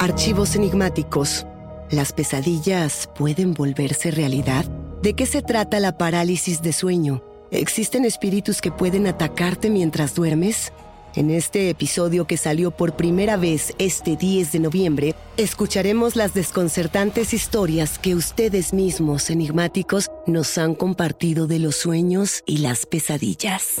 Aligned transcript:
Archivos 0.00 0.54
enigmáticos. 0.54 1.44
¿Las 1.90 2.12
pesadillas 2.12 3.10
pueden 3.16 3.52
volverse 3.52 4.12
realidad? 4.12 4.64
¿De 5.02 5.14
qué 5.14 5.26
se 5.26 5.42
trata 5.42 5.80
la 5.80 5.98
parálisis 5.98 6.62
de 6.62 6.72
sueño? 6.72 7.24
¿Existen 7.50 8.04
espíritus 8.04 8.60
que 8.60 8.70
pueden 8.70 9.08
atacarte 9.08 9.70
mientras 9.70 10.14
duermes? 10.14 10.72
En 11.16 11.30
este 11.30 11.68
episodio 11.68 12.28
que 12.28 12.36
salió 12.36 12.70
por 12.70 12.94
primera 12.94 13.36
vez 13.36 13.74
este 13.80 14.14
10 14.14 14.52
de 14.52 14.60
noviembre, 14.60 15.14
escucharemos 15.36 16.14
las 16.14 16.32
desconcertantes 16.32 17.34
historias 17.34 17.98
que 17.98 18.14
ustedes 18.14 18.72
mismos, 18.72 19.30
enigmáticos, 19.30 20.12
nos 20.28 20.58
han 20.58 20.76
compartido 20.76 21.48
de 21.48 21.58
los 21.58 21.74
sueños 21.74 22.44
y 22.46 22.58
las 22.58 22.86
pesadillas. 22.86 23.80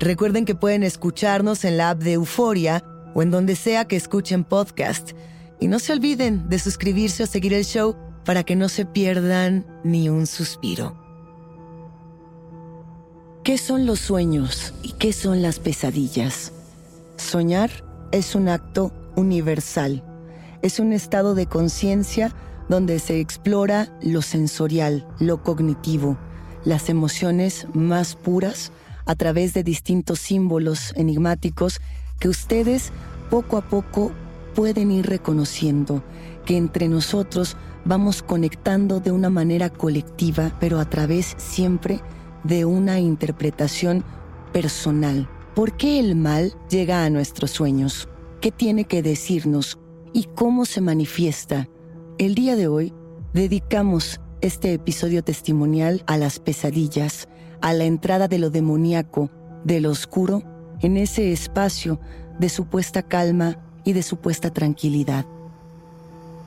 Recuerden 0.00 0.46
que 0.46 0.54
pueden 0.54 0.82
escucharnos 0.82 1.62
en 1.66 1.76
la 1.76 1.90
app 1.90 1.98
de 1.98 2.14
Euforia 2.14 2.82
o 3.14 3.20
en 3.20 3.30
donde 3.30 3.54
sea 3.54 3.84
que 3.84 3.96
escuchen 3.96 4.44
podcast. 4.44 5.10
Y 5.60 5.68
no 5.68 5.78
se 5.78 5.92
olviden 5.92 6.48
de 6.48 6.58
suscribirse 6.58 7.24
o 7.24 7.26
seguir 7.26 7.52
el 7.52 7.66
show 7.66 7.94
para 8.24 8.42
que 8.42 8.56
no 8.56 8.70
se 8.70 8.86
pierdan 8.86 9.66
ni 9.84 10.08
un 10.08 10.26
suspiro. 10.26 10.96
¿Qué 13.44 13.58
son 13.58 13.84
los 13.84 14.00
sueños 14.00 14.72
y 14.82 14.92
qué 14.92 15.12
son 15.12 15.42
las 15.42 15.58
pesadillas? 15.58 16.52
Soñar 17.18 17.70
es 18.10 18.34
un 18.34 18.48
acto 18.48 18.92
universal. 19.16 20.02
Es 20.62 20.80
un 20.80 20.94
estado 20.94 21.34
de 21.34 21.44
conciencia 21.44 22.34
donde 22.70 23.00
se 23.00 23.20
explora 23.20 23.94
lo 24.00 24.22
sensorial, 24.22 25.06
lo 25.18 25.42
cognitivo, 25.42 26.16
las 26.64 26.88
emociones 26.88 27.66
más 27.74 28.14
puras 28.14 28.72
a 29.10 29.16
través 29.16 29.54
de 29.54 29.64
distintos 29.64 30.20
símbolos 30.20 30.92
enigmáticos 30.94 31.80
que 32.20 32.28
ustedes 32.28 32.92
poco 33.28 33.56
a 33.56 33.60
poco 33.60 34.12
pueden 34.54 34.92
ir 34.92 35.06
reconociendo, 35.06 36.04
que 36.46 36.56
entre 36.56 36.86
nosotros 36.86 37.56
vamos 37.84 38.22
conectando 38.22 39.00
de 39.00 39.10
una 39.10 39.28
manera 39.28 39.68
colectiva, 39.68 40.56
pero 40.60 40.78
a 40.78 40.88
través 40.88 41.34
siempre 41.38 42.00
de 42.44 42.64
una 42.64 43.00
interpretación 43.00 44.04
personal. 44.52 45.28
¿Por 45.56 45.76
qué 45.76 45.98
el 45.98 46.14
mal 46.14 46.54
llega 46.70 47.04
a 47.04 47.10
nuestros 47.10 47.50
sueños? 47.50 48.08
¿Qué 48.40 48.52
tiene 48.52 48.84
que 48.84 49.02
decirnos? 49.02 49.76
¿Y 50.12 50.28
cómo 50.36 50.66
se 50.66 50.80
manifiesta? 50.80 51.68
El 52.18 52.36
día 52.36 52.54
de 52.54 52.68
hoy 52.68 52.92
dedicamos 53.32 54.20
este 54.40 54.72
episodio 54.72 55.24
testimonial 55.24 56.04
a 56.06 56.16
las 56.16 56.38
pesadillas, 56.38 57.26
a 57.60 57.72
la 57.72 57.84
entrada 57.84 58.28
de 58.28 58.38
lo 58.38 58.50
demoníaco, 58.50 59.30
de 59.64 59.80
lo 59.80 59.90
oscuro, 59.90 60.42
en 60.80 60.96
ese 60.96 61.32
espacio 61.32 62.00
de 62.38 62.48
supuesta 62.48 63.02
calma 63.02 63.58
y 63.84 63.92
de 63.92 64.02
supuesta 64.02 64.50
tranquilidad. 64.50 65.26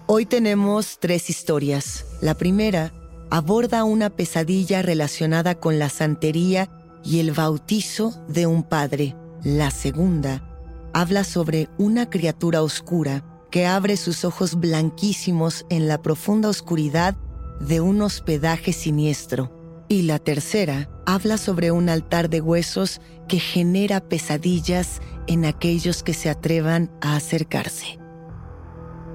Hoy 0.06 0.25
tenemos 0.25 0.98
tres 1.00 1.30
historias. 1.30 2.06
La 2.21 2.33
primera 2.33 2.92
aborda 3.30 3.83
una 3.83 4.10
pesadilla 4.10 4.81
relacionada 4.81 5.56
con 5.56 5.80
la 5.80 5.89
santería 5.89 6.69
y 7.04 7.19
el 7.19 7.31
bautizo 7.31 8.13
de 8.27 8.45
un 8.45 8.63
padre. 8.63 9.15
La 9.44 9.71
segunda 9.71 10.50
habla 10.94 11.24
sobre 11.24 11.69
una 11.77 12.10
criatura 12.10 12.62
oscura 12.62 13.24
que 13.50 13.65
abre 13.65 13.98
sus 13.98 14.25
ojos 14.25 14.56
blanquísimos 14.56 15.65
en 15.69 15.88
la 15.88 16.01
profunda 16.01 16.50
oscuridad 16.50 17.15
de 17.60 17.81
un 17.81 18.01
hospedaje 18.01 18.74
siniestro. 18.74 19.62
Y 19.94 20.01
la 20.01 20.18
tercera 20.18 20.90
habla 21.06 21.38
sobre 21.38 21.69
un 21.69 21.88
altar 21.88 22.28
de 22.28 22.42
huesos 22.42 23.00
que 23.28 23.38
genera 23.38 24.00
pesadillas 24.00 25.04
en 25.28 25.45
aquellos 25.45 26.01
que 26.01 26.16
se 26.16 26.31
atrevan 26.31 26.90
a 27.00 27.16
acercarse. 27.16 28.00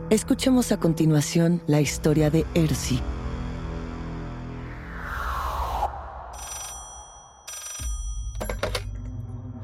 Escuchemos 0.08 0.70
a 0.70 0.78
continuación 0.78 1.62
la 1.66 1.80
historia 1.80 2.30
de 2.30 2.46
Ersi. 2.54 3.00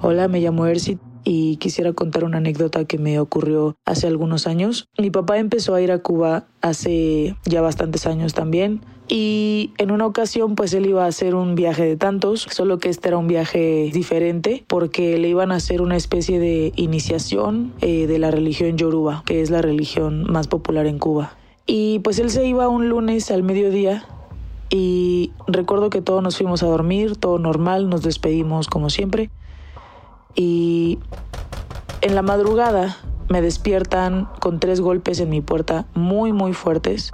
Hola, 0.01 0.27
me 0.27 0.41
llamo 0.41 0.67
Ersi 0.67 0.99
y 1.23 1.59
quisiera 1.59 1.93
contar 1.93 2.25
una 2.25 2.39
anécdota 2.39 2.87
que 2.87 2.99
me 2.99 3.21
ocurrió 3.21 3.77
hace 3.85 4.09
algunos 4.09 4.49
años. 4.49 4.89
Mi 4.99 5.13
papá 5.13 5.39
empezó 5.39 5.77
a 5.77 5.81
ir 5.81 5.93
a 5.93 6.01
Cuba 6.01 6.49
hace 6.61 7.37
ya 7.45 7.61
bastantes 7.61 8.05
años 8.09 8.35
también 8.35 8.81
y 9.07 9.73
en 9.79 9.91
una 9.91 10.07
ocasión 10.07 10.55
pues 10.55 10.73
él 10.73 10.87
iba 10.87 11.05
a 11.05 11.09
hacer 11.09 11.35
un 11.35 11.55
viaje 11.55 11.85
de 11.85 11.97
tantos, 11.97 12.47
solo 12.51 12.79
que 12.79 12.89
este 12.89 13.09
era 13.09 13.19
un 13.19 13.29
viaje 13.29 13.91
diferente 13.93 14.65
porque 14.67 15.19
le 15.19 15.29
iban 15.29 15.53
a 15.53 15.57
hacer 15.57 15.83
una 15.83 15.97
especie 15.97 16.39
de 16.39 16.73
iniciación 16.77 17.73
eh, 17.81 18.07
de 18.07 18.19
la 18.19 18.31
religión 18.31 18.79
yoruba, 18.79 19.23
que 19.27 19.43
es 19.43 19.51
la 19.51 19.61
religión 19.61 20.25
más 20.31 20.49
popular 20.49 20.87
en 20.87 20.99
Cuba. 20.99 21.37
Y 21.67 21.99
pues 22.01 22.19
él 22.19 22.31
se 22.31 22.47
iba 22.47 22.69
un 22.69 22.89
lunes 22.89 23.31
al 23.31 23.43
mediodía 23.43 24.07
y 24.71 25.33
recuerdo 25.47 25.91
que 25.91 26.01
todos 26.01 26.23
nos 26.23 26.37
fuimos 26.37 26.63
a 26.63 26.67
dormir, 26.67 27.17
todo 27.17 27.39
normal, 27.39 27.89
nos 27.91 28.03
despedimos 28.03 28.69
como 28.69 28.91
siempre 28.91 29.31
y 30.35 30.99
en 32.01 32.15
la 32.15 32.23
madrugada 32.23 32.97
me 33.29 33.41
despiertan 33.41 34.29
con 34.41 34.61
tres 34.61 34.81
golpes 34.81 35.21
en 35.21 35.31
mi 35.31 35.41
puerta 35.41 35.87
muy 35.95 36.33
muy 36.33 36.55
fuertes. 36.55 37.13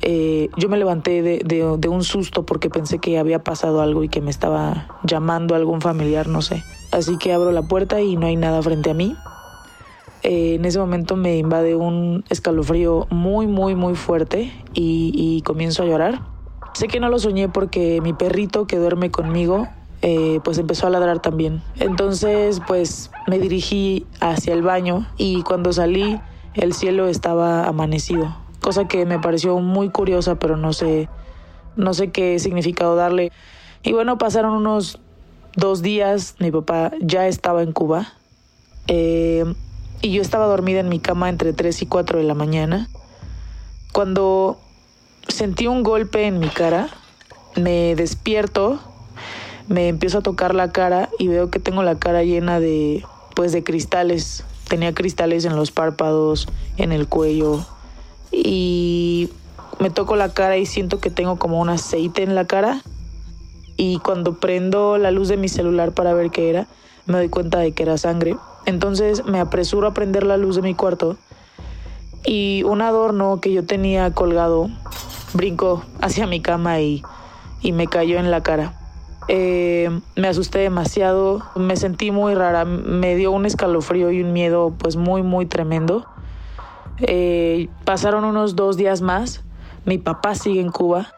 Eh, 0.00 0.48
yo 0.56 0.68
me 0.68 0.76
levanté 0.76 1.22
de, 1.22 1.88
un 1.88 2.04
susto 2.04 2.46
porque 2.46 2.70
pensé 2.70 2.98
que 2.98 3.18
había 3.18 3.40
pasado 3.40 3.80
algo 3.80 4.04
y 4.04 4.08
que 4.08 4.20
me 4.20 4.30
estaba 4.30 4.86
llamando 5.02 5.54
algún 5.54 5.80
familiar, 5.80 6.28
no 6.28 6.42
sé. 6.42 6.62
Así 6.90 7.16
que 7.18 7.32
abro 7.32 7.52
la 7.52 7.62
puerta 7.62 8.00
y 8.00 8.16
no 8.16 8.26
hay 8.26 8.36
nada 8.36 8.62
frente 8.62 8.90
a 8.90 8.94
mí. 8.94 9.16
Eh, 10.22 10.54
en 10.54 10.64
ese 10.64 10.78
momento 10.78 11.16
me 11.16 11.36
invade 11.36 11.74
un 11.74 12.24
escalofrío 12.28 13.06
muy, 13.10 13.46
muy, 13.46 13.74
muy 13.74 13.94
fuerte 13.94 14.52
y, 14.74 15.42
comienzo 15.42 15.82
a 15.82 15.86
llorar. 15.86 16.22
Sé 16.74 16.88
que 16.88 17.00
no 17.00 17.08
lo 17.08 17.18
soñé 17.18 17.48
porque 17.48 18.00
mi 18.00 18.12
perrito 18.12 18.66
que 18.66 18.78
duerme 18.78 19.10
conmigo 19.10 19.68
eh, 20.02 20.38
pues 20.44 20.58
empezó 20.58 20.86
a 20.86 20.90
ladrar 20.90 21.20
también. 21.20 21.62
Entonces 21.80 22.60
pues 22.66 23.10
me 23.26 23.38
dirigí 23.38 24.06
hacia 24.20 24.54
el 24.54 24.62
baño 24.62 25.06
y 25.16 25.42
cuando 25.42 25.72
salí 25.72 26.20
el 26.54 26.72
cielo 26.72 27.08
estaba 27.08 27.66
amanecido, 27.66 28.36
cosa 28.60 28.88
que 28.88 29.06
me 29.06 29.18
pareció 29.18 29.58
muy 29.58 29.90
curiosa 29.90 30.36
pero 30.36 30.56
no 30.56 30.72
sé, 30.72 31.08
no 31.76 31.94
sé 31.94 32.10
qué 32.10 32.38
significado 32.38 32.96
darle. 32.96 33.32
Y 33.82 33.92
bueno, 33.92 34.18
pasaron 34.18 34.52
unos 34.52 35.00
dos 35.54 35.82
días, 35.82 36.36
mi 36.38 36.50
papá 36.50 36.92
ya 37.00 37.26
estaba 37.26 37.62
en 37.62 37.72
Cuba 37.72 38.12
eh, 38.86 39.44
y 40.02 40.12
yo 40.12 40.22
estaba 40.22 40.46
dormida 40.46 40.80
en 40.80 40.88
mi 40.88 40.98
cama 40.98 41.28
entre 41.28 41.52
3 41.52 41.82
y 41.82 41.86
4 41.86 42.18
de 42.18 42.24
la 42.24 42.34
mañana. 42.34 42.88
Cuando 43.92 44.58
sentí 45.26 45.66
un 45.66 45.82
golpe 45.82 46.26
en 46.26 46.38
mi 46.38 46.48
cara, 46.48 46.88
me 47.56 47.94
despierto 47.94 48.80
me 49.68 49.88
empiezo 49.88 50.18
a 50.18 50.22
tocar 50.22 50.54
la 50.54 50.72
cara 50.72 51.10
y 51.18 51.28
veo 51.28 51.50
que 51.50 51.58
tengo 51.58 51.82
la 51.82 51.98
cara 51.98 52.24
llena 52.24 52.58
de 52.58 53.04
pues 53.34 53.52
de 53.52 53.62
cristales. 53.62 54.44
Tenía 54.66 54.94
cristales 54.94 55.44
en 55.44 55.56
los 55.56 55.70
párpados, 55.70 56.48
en 56.76 56.92
el 56.92 57.06
cuello 57.06 57.64
y 58.30 59.30
me 59.78 59.90
toco 59.90 60.16
la 60.16 60.32
cara 60.32 60.56
y 60.56 60.66
siento 60.66 61.00
que 61.00 61.10
tengo 61.10 61.36
como 61.36 61.60
un 61.60 61.68
aceite 61.68 62.22
en 62.22 62.34
la 62.34 62.46
cara 62.46 62.82
y 63.76 63.98
cuando 64.00 64.34
prendo 64.34 64.98
la 64.98 65.10
luz 65.10 65.28
de 65.28 65.36
mi 65.36 65.48
celular 65.48 65.92
para 65.92 66.12
ver 66.12 66.30
qué 66.30 66.50
era, 66.50 66.66
me 67.06 67.18
doy 67.18 67.28
cuenta 67.28 67.58
de 67.58 67.72
que 67.72 67.84
era 67.84 67.96
sangre. 67.96 68.36
Entonces 68.66 69.24
me 69.24 69.40
apresuro 69.40 69.86
a 69.86 69.94
prender 69.94 70.24
la 70.24 70.36
luz 70.36 70.56
de 70.56 70.62
mi 70.62 70.74
cuarto 70.74 71.16
y 72.24 72.62
un 72.64 72.82
adorno 72.82 73.40
que 73.40 73.52
yo 73.52 73.64
tenía 73.64 74.10
colgado 74.12 74.68
brincó 75.32 75.84
hacia 76.00 76.26
mi 76.26 76.40
cama 76.40 76.80
y, 76.80 77.02
y 77.62 77.72
me 77.72 77.86
cayó 77.86 78.18
en 78.18 78.30
la 78.30 78.42
cara. 78.42 78.74
Eh, 79.28 79.90
me 80.16 80.26
asusté 80.26 80.58
demasiado, 80.58 81.42
me 81.54 81.76
sentí 81.76 82.10
muy 82.10 82.34
rara, 82.34 82.64
me 82.64 83.14
dio 83.14 83.30
un 83.30 83.44
escalofrío 83.44 84.10
y 84.10 84.22
un 84.22 84.32
miedo 84.32 84.72
pues 84.76 84.96
muy 84.96 85.22
muy 85.22 85.46
tremendo. 85.46 86.06
Eh, 87.00 87.68
pasaron 87.84 88.24
unos 88.24 88.56
dos 88.56 88.76
días 88.76 89.00
más, 89.00 89.42
mi 89.84 89.98
papá 89.98 90.34
sigue 90.34 90.60
en 90.60 90.70
Cuba 90.70 91.14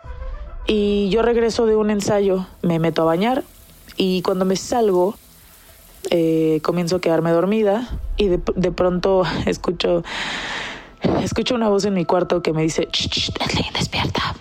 y 0.66 1.08
yo 1.10 1.22
regreso 1.22 1.66
de 1.66 1.76
un 1.76 1.90
ensayo, 1.90 2.46
me 2.62 2.78
meto 2.78 3.02
a 3.02 3.06
bañar 3.06 3.44
y 3.96 4.22
cuando 4.22 4.44
me 4.44 4.56
salgo 4.56 5.14
eh, 6.10 6.60
comienzo 6.62 6.96
a 6.96 7.00
quedarme 7.00 7.30
dormida 7.30 7.88
y 8.16 8.28
de, 8.28 8.40
de, 8.54 8.72
pronto 8.72 9.22
escucho 9.46 10.02
escucho 11.22 11.54
una 11.54 11.68
voz 11.68 11.84
en 11.84 11.94
mi 11.94 12.04
cuarto 12.04 12.42
que 12.42 12.52
me 12.52 12.62
dice, 12.62 12.88
despierta. 13.74 14.34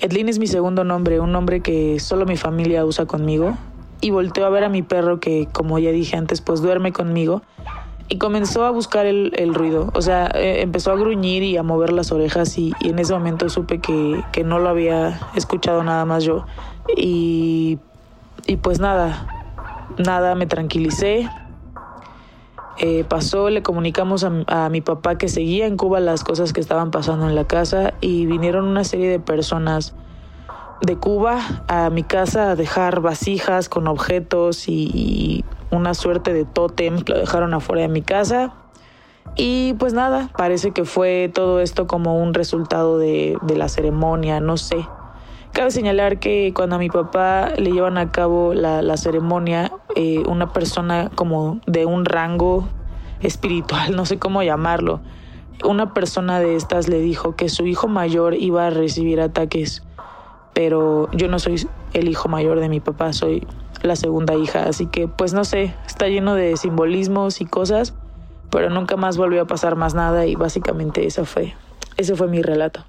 Edlin 0.00 0.28
es 0.28 0.38
mi 0.38 0.46
segundo 0.46 0.84
nombre, 0.84 1.20
un 1.20 1.32
nombre 1.32 1.60
que 1.60 1.98
solo 2.00 2.26
mi 2.26 2.36
familia 2.36 2.84
usa 2.84 3.06
conmigo. 3.06 3.56
Y 4.00 4.10
volteó 4.10 4.44
a 4.44 4.50
ver 4.50 4.64
a 4.64 4.68
mi 4.68 4.82
perro 4.82 5.18
que, 5.18 5.48
como 5.50 5.78
ya 5.78 5.90
dije 5.90 6.16
antes, 6.16 6.42
pues 6.42 6.60
duerme 6.60 6.92
conmigo. 6.92 7.42
Y 8.08 8.18
comenzó 8.18 8.64
a 8.64 8.70
buscar 8.70 9.06
el, 9.06 9.54
ruido. 9.54 9.90
O 9.94 10.02
sea, 10.02 10.26
eh, 10.34 10.60
empezó 10.60 10.92
a 10.92 10.96
gruñir 10.96 11.42
y 11.42 11.56
a 11.56 11.62
mover 11.62 11.92
las 11.92 12.12
orejas 12.12 12.58
y, 12.58 12.72
en 12.80 12.98
ese 12.98 13.14
momento 13.14 13.48
supe 13.48 13.80
que, 13.80 14.22
que, 14.32 14.44
no 14.44 14.58
lo 14.58 14.68
había 14.68 15.20
escuchado 15.34 15.82
nada 15.82 16.04
más 16.04 16.24
yo. 16.24 16.44
Y, 16.96 17.78
y 18.46 18.56
pues 18.56 18.78
nada, 18.78 19.26
nada, 19.98 20.34
me 20.34 20.46
tranquilicé. 20.46 21.28
Eh, 22.78 23.04
pasó, 23.04 23.50
le 23.50 23.62
comunicamos 23.62 24.24
a, 24.24 24.68
mi 24.68 24.80
papá 24.80 25.16
que 25.16 25.28
seguía 25.28 25.66
en 25.66 25.76
Cuba 25.76 26.00
las 26.00 26.24
cosas 26.24 26.52
que 26.52 26.60
estaban 26.60 26.90
pasando 26.90 27.28
en 27.28 27.34
la 27.36 27.44
casa 27.44 27.94
y 28.00 28.26
vinieron 28.26 28.64
una 28.64 28.82
serie 28.82 29.08
de 29.08 29.20
personas 29.20 29.94
de 30.80 30.96
Cuba 30.96 31.64
a 31.68 31.90
mi 31.90 32.02
casa 32.02 32.50
a 32.50 32.56
dejar 32.56 33.00
vasijas 33.00 33.68
con 33.68 33.88
objetos 33.88 34.68
y, 34.68 35.44
una 35.70 35.94
suerte 35.94 36.32
de 36.32 36.44
tótem. 36.44 37.02
Lo 37.06 37.18
dejaron 37.18 37.52
afuera 37.54 37.82
de 37.82 37.88
mi 37.88 38.02
casa. 38.02 38.54
Y 39.36 39.74
pues 39.74 39.92
nada, 39.92 40.30
parece 40.36 40.70
que 40.70 40.84
fue 40.84 41.30
todo 41.32 41.60
esto 41.60 41.86
como 41.86 42.22
un 42.22 42.34
resultado 42.34 42.98
de, 42.98 43.36
la 43.54 43.68
ceremonia, 43.68 44.40
no 44.40 44.56
sé. 44.56 44.86
Cabe 45.52 45.70
señalar 45.70 46.18
que 46.18 46.52
cuando 46.54 46.76
a 46.76 46.78
mi 46.78 46.90
papá 46.90 47.50
le 47.56 47.72
llevan 47.72 47.98
a 47.98 48.10
cabo 48.12 48.54
la, 48.54 48.96
ceremonia, 48.96 49.72
eh, 49.96 50.22
una 50.28 50.52
persona 50.52 51.10
como 51.14 51.60
de 51.66 51.86
un 51.86 52.04
rango 52.04 52.68
espiritual, 53.20 53.96
no 53.96 54.06
sé 54.06 54.18
cómo 54.18 54.42
llamarlo, 54.42 55.00
una 55.64 55.94
persona 55.94 56.40
de 56.40 56.56
estas 56.56 56.88
le 56.88 56.98
dijo 56.98 57.36
que 57.36 57.48
su 57.48 57.66
hijo 57.66 57.86
mayor 57.86 58.34
iba 58.34 58.66
a 58.66 58.70
recibir 58.70 59.20
ataques, 59.20 59.83
pero 60.54 61.10
yo 61.12 61.28
no 61.28 61.38
soy 61.38 61.68
el 61.92 62.08
hijo 62.08 62.28
mayor 62.28 62.60
de 62.60 62.68
mi 62.68 62.80
papá, 62.80 63.12
soy 63.12 63.46
la 63.82 63.96
segunda 63.96 64.34
hija, 64.34 64.64
así 64.64 64.86
que 64.86 65.08
pues 65.08 65.34
no 65.34 65.44
sé, 65.44 65.74
está 65.86 66.08
lleno 66.08 66.34
de 66.34 66.56
simbolismos 66.56 67.40
y 67.40 67.44
cosas, 67.44 67.94
pero 68.50 68.70
nunca 68.70 68.96
más 68.96 69.16
volvió 69.16 69.42
a 69.42 69.46
pasar 69.46 69.76
más 69.76 69.94
nada 69.94 70.26
y 70.26 70.36
básicamente 70.36 71.06
esa 71.06 71.24
fue, 71.24 71.54
ese 71.96 72.14
fue 72.14 72.28
mi 72.28 72.40
relato. 72.40 72.84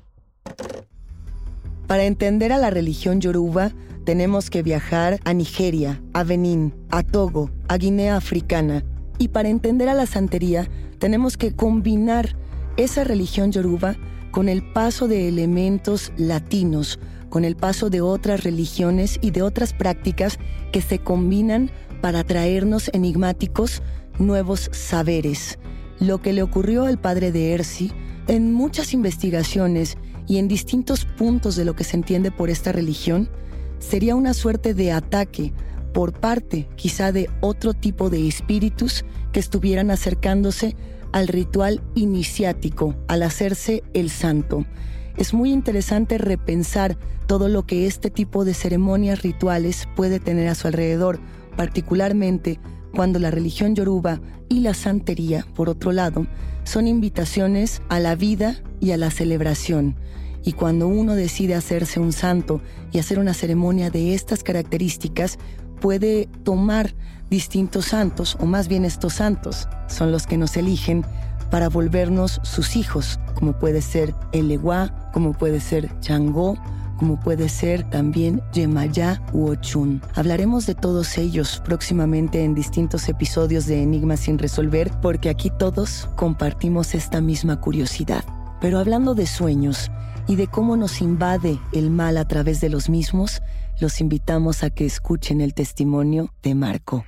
Para 1.87 2.03
entender 2.03 2.51
a 2.51 2.57
la 2.57 2.69
religión 2.69 3.21
yoruba, 3.21 3.71
tenemos 4.05 4.49
que 4.49 4.63
viajar 4.63 5.19
a 5.25 5.33
Nigeria, 5.33 6.01
a 6.13 6.23
Benín, 6.23 6.73
a 6.91 7.03
Togo, 7.03 7.49
a 7.67 7.77
Guinea 7.77 8.15
Africana. 8.15 8.83
Y 9.17 9.29
para 9.29 9.49
entender 9.49 9.89
a 9.89 9.93
la 9.93 10.05
santería, 10.05 10.67
tenemos 10.99 11.37
que 11.37 11.55
combinar 11.55 12.35
esa 12.77 13.03
religión 13.03 13.51
yoruba 13.51 13.95
con 14.31 14.49
el 14.49 14.63
paso 14.73 15.07
de 15.07 15.27
elementos 15.27 16.11
latinos, 16.17 16.99
con 17.35 17.43
el 17.43 17.57
paso 17.57 17.89
de 17.89 17.99
otras 17.99 18.45
religiones 18.45 19.19
y 19.21 19.31
de 19.31 19.41
otras 19.41 19.73
prácticas 19.73 20.39
que 20.71 20.81
se 20.81 20.99
combinan 20.99 21.69
para 21.99 22.23
traernos 22.23 22.89
enigmáticos 22.93 23.81
nuevos 24.19 24.69
saberes. 24.71 25.59
Lo 25.99 26.21
que 26.21 26.31
le 26.31 26.43
ocurrió 26.43 26.85
al 26.85 26.97
padre 26.97 27.33
de 27.33 27.51
Ersi 27.51 27.91
en 28.29 28.53
muchas 28.53 28.93
investigaciones 28.93 29.97
y 30.29 30.37
en 30.37 30.47
distintos 30.47 31.03
puntos 31.03 31.57
de 31.57 31.65
lo 31.65 31.75
que 31.75 31.83
se 31.83 31.97
entiende 31.97 32.31
por 32.31 32.49
esta 32.49 32.71
religión, 32.71 33.29
sería 33.79 34.15
una 34.15 34.33
suerte 34.33 34.73
de 34.73 34.93
ataque 34.93 35.51
por 35.93 36.13
parte 36.13 36.69
quizá 36.77 37.11
de 37.11 37.29
otro 37.41 37.73
tipo 37.73 38.09
de 38.09 38.29
espíritus 38.29 39.03
que 39.33 39.41
estuvieran 39.41 39.91
acercándose 39.91 40.77
al 41.11 41.27
ritual 41.27 41.83
iniciático, 41.95 42.95
al 43.09 43.23
hacerse 43.23 43.83
el 43.93 44.09
santo. 44.09 44.65
Es 45.17 45.33
muy 45.33 45.51
interesante 45.51 46.17
repensar 46.17 46.97
todo 47.25 47.47
lo 47.47 47.65
que 47.65 47.87
este 47.87 48.09
tipo 48.09 48.45
de 48.45 48.53
ceremonias 48.53 49.21
rituales 49.21 49.87
puede 49.95 50.19
tener 50.19 50.47
a 50.49 50.55
su 50.55 50.67
alrededor, 50.67 51.19
particularmente 51.55 52.59
cuando 52.93 53.19
la 53.19 53.31
religión 53.31 53.75
yoruba 53.75 54.19
y 54.49 54.59
la 54.59 54.73
santería, 54.73 55.45
por 55.55 55.69
otro 55.69 55.91
lado, 55.91 56.27
son 56.63 56.87
invitaciones 56.87 57.81
a 57.89 57.99
la 57.99 58.15
vida 58.15 58.61
y 58.79 58.91
a 58.91 58.97
la 58.97 59.09
celebración. 59.09 59.95
Y 60.43 60.53
cuando 60.53 60.87
uno 60.87 61.15
decide 61.15 61.55
hacerse 61.55 61.99
un 61.99 62.11
santo 62.11 62.61
y 62.91 62.99
hacer 62.99 63.17
una 63.17 63.33
ceremonia 63.33 63.89
de 63.89 64.13
estas 64.13 64.43
características, 64.43 65.39
puede 65.81 66.29
tomar 66.43 66.93
distintos 67.29 67.85
santos, 67.85 68.37
o 68.39 68.45
más 68.45 68.67
bien 68.67 68.85
estos 68.85 69.13
santos, 69.13 69.67
son 69.87 70.11
los 70.11 70.27
que 70.27 70.37
nos 70.37 70.55
eligen 70.57 71.05
para 71.49 71.69
volvernos 71.69 72.39
sus 72.43 72.75
hijos, 72.75 73.19
como 73.35 73.53
puede 73.53 73.81
ser 73.81 74.13
el 74.31 74.51
Ewa, 74.51 75.11
como 75.13 75.33
puede 75.33 75.59
ser 75.59 75.89
Changó, 75.99 76.57
como 76.97 77.19
puede 77.19 77.49
ser 77.49 77.83
también 77.89 78.41
Yemayá 78.53 79.21
u 79.33 79.49
Ochun. 79.49 80.01
Hablaremos 80.15 80.65
de 80.65 80.75
todos 80.75 81.17
ellos 81.17 81.61
próximamente 81.65 82.43
en 82.43 82.55
distintos 82.55 83.09
episodios 83.09 83.65
de 83.65 83.81
Enigmas 83.81 84.21
sin 84.21 84.37
resolver, 84.39 84.91
porque 85.01 85.29
aquí 85.29 85.51
todos 85.57 86.09
compartimos 86.15 86.95
esta 86.95 87.21
misma 87.21 87.59
curiosidad. 87.59 88.23
Pero 88.61 88.79
hablando 88.79 89.15
de 89.15 89.27
sueños 89.27 89.91
y 90.27 90.37
de 90.37 90.47
cómo 90.47 90.77
nos 90.77 91.01
invade 91.01 91.59
el 91.73 91.91
mal 91.91 92.17
a 92.17 92.27
través 92.27 92.61
de 92.61 92.69
los 92.69 92.89
mismos, 92.89 93.41
los 93.79 93.99
invitamos 93.99 94.63
a 94.63 94.69
que 94.69 94.85
escuchen 94.85 95.41
el 95.41 95.53
testimonio 95.53 96.33
de 96.41 96.55
Marco. 96.55 97.05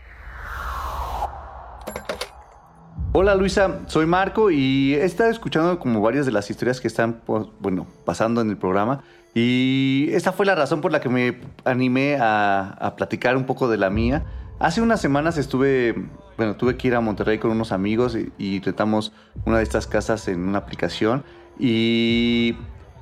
Hola 3.19 3.33
Luisa, 3.33 3.79
soy 3.87 4.05
Marco 4.05 4.51
y 4.51 4.93
he 4.93 5.03
estado 5.03 5.31
escuchando 5.31 5.79
como 5.79 6.01
varias 6.01 6.27
de 6.27 6.31
las 6.31 6.51
historias 6.51 6.79
que 6.79 6.87
están 6.87 7.13
pues, 7.25 7.47
bueno, 7.59 7.87
pasando 8.05 8.41
en 8.41 8.51
el 8.51 8.57
programa 8.57 9.01
y 9.33 10.07
esa 10.11 10.33
fue 10.33 10.45
la 10.45 10.53
razón 10.53 10.81
por 10.81 10.91
la 10.91 11.01
que 11.01 11.09
me 11.09 11.41
animé 11.65 12.19
a, 12.21 12.93
platicar 12.95 13.35
un 13.35 13.45
poco 13.47 13.67
de 13.69 13.77
la 13.77 13.89
mía. 13.89 14.23
Hace 14.59 14.81
unas 14.81 15.01
semanas 15.01 15.39
estuve, 15.39 15.95
bueno, 16.37 16.57
tuve 16.57 16.77
que 16.77 16.89
ir 16.89 16.93
a 16.93 17.01
Monterrey 17.01 17.39
con 17.39 17.49
unos 17.49 17.71
amigos 17.71 18.15
y, 18.15 18.31
y 18.37 18.61
rentamos 18.61 19.11
una 19.45 19.57
de 19.57 19.63
estas 19.63 19.87
casas 19.87 20.27
en 20.27 20.47
una 20.47 20.59
aplicación 20.59 21.23
y 21.57 22.55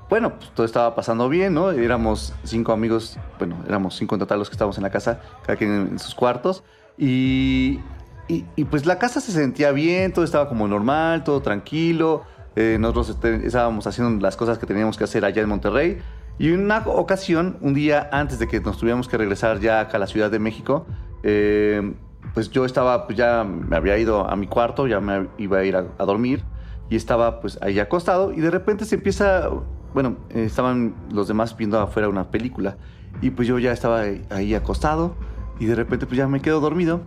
bueno, 0.10 0.38
pues 0.38 0.50
todo 0.52 0.66
estaba 0.66 0.96
pasando 0.96 1.28
bien, 1.28 1.54
¿no? 1.54 1.72
Éramos 1.72 2.34
cinco 2.46 2.72
amigos, 2.72 3.20
bueno, 3.38 3.58
éramos 3.68 3.98
cinco 3.98 4.16
en 4.16 4.20
total 4.20 4.40
los 4.40 4.48
que 4.50 4.54
estábamos 4.54 4.78
en 4.78 4.84
la 4.84 4.92
casa, 4.92 5.20
cada 5.46 5.58
quien 5.58 5.72
en 5.74 6.00
sus 6.00 6.16
cuartos 6.16 6.64
y 6.98 7.82
y, 8.28 8.66
pues 8.66 8.86
la 8.86 8.98
casa 8.98 9.22
se 9.22 9.32
sentía 9.32 9.72
bien, 9.72 10.12
todo 10.12 10.26
estaba 10.26 10.50
como 10.50 10.68
normal, 10.68 11.24
todo 11.24 11.42
tranquilo. 11.42 12.24
Eh, 12.56 12.78
nosotros 12.80 13.10
este, 13.10 13.46
estábamos 13.46 13.86
haciendo 13.86 14.20
las 14.22 14.36
cosas 14.36 14.58
que 14.58 14.66
teníamos 14.66 14.98
que 14.98 15.04
hacer 15.04 15.26
allá 15.26 15.42
en 15.44 15.50
Monterrey. 15.50 16.00
Y 16.40 16.52
en 16.52 16.62
una 16.62 16.80
ocasión, 16.80 17.58
un 17.62 17.74
día 17.74 18.10
antes 18.12 18.40
de 18.40 18.48
que 18.48 18.60
nos 18.60 18.78
tuviéramos 18.78 19.08
que 19.08 19.18
regresar 19.18 19.60
ya 19.60 19.80
acá 19.80 19.98
a 19.98 20.00
la 20.00 20.08
Ciudad 20.08 20.32
de 20.32 20.40
México, 20.40 20.88
eh, 21.24 21.94
pues 22.34 22.50
yo 22.50 22.66
estaba, 22.66 23.06
pues 23.06 23.18
ya 23.18 23.44
me 23.44 23.76
había 23.76 23.98
ido 23.98 24.28
a 24.28 24.36
mi 24.36 24.48
cuarto, 24.48 24.88
ya 24.88 25.00
me 25.00 25.28
iba 25.38 25.60
a 25.60 25.64
ir 25.64 25.76
a, 25.76 25.84
dormir 26.06 26.44
y 26.90 26.96
estaba 26.96 27.40
pues 27.40 27.58
ahí 27.62 27.80
acostado 27.80 28.34
y 28.34 28.42
de 28.42 28.52
repente 28.52 28.86
se 28.86 28.96
empieza, 28.96 29.50
bueno, 29.94 30.18
estaban 30.30 30.96
los 31.12 31.28
demás 31.28 31.56
viendo 31.56 31.80
afuera 31.80 32.10
una 32.10 32.30
película 32.32 32.78
y 33.22 33.32
pues 33.32 33.48
yo 33.48 33.58
ya 33.60 33.72
estaba 33.72 34.04
ahí 34.30 34.54
acostado 34.54 35.16
y 35.60 35.66
de 35.66 35.76
repente 35.76 36.06
pues 36.06 36.18
ya 36.18 36.28
me 36.28 36.42
quedo 36.42 36.60
dormido 36.60 37.02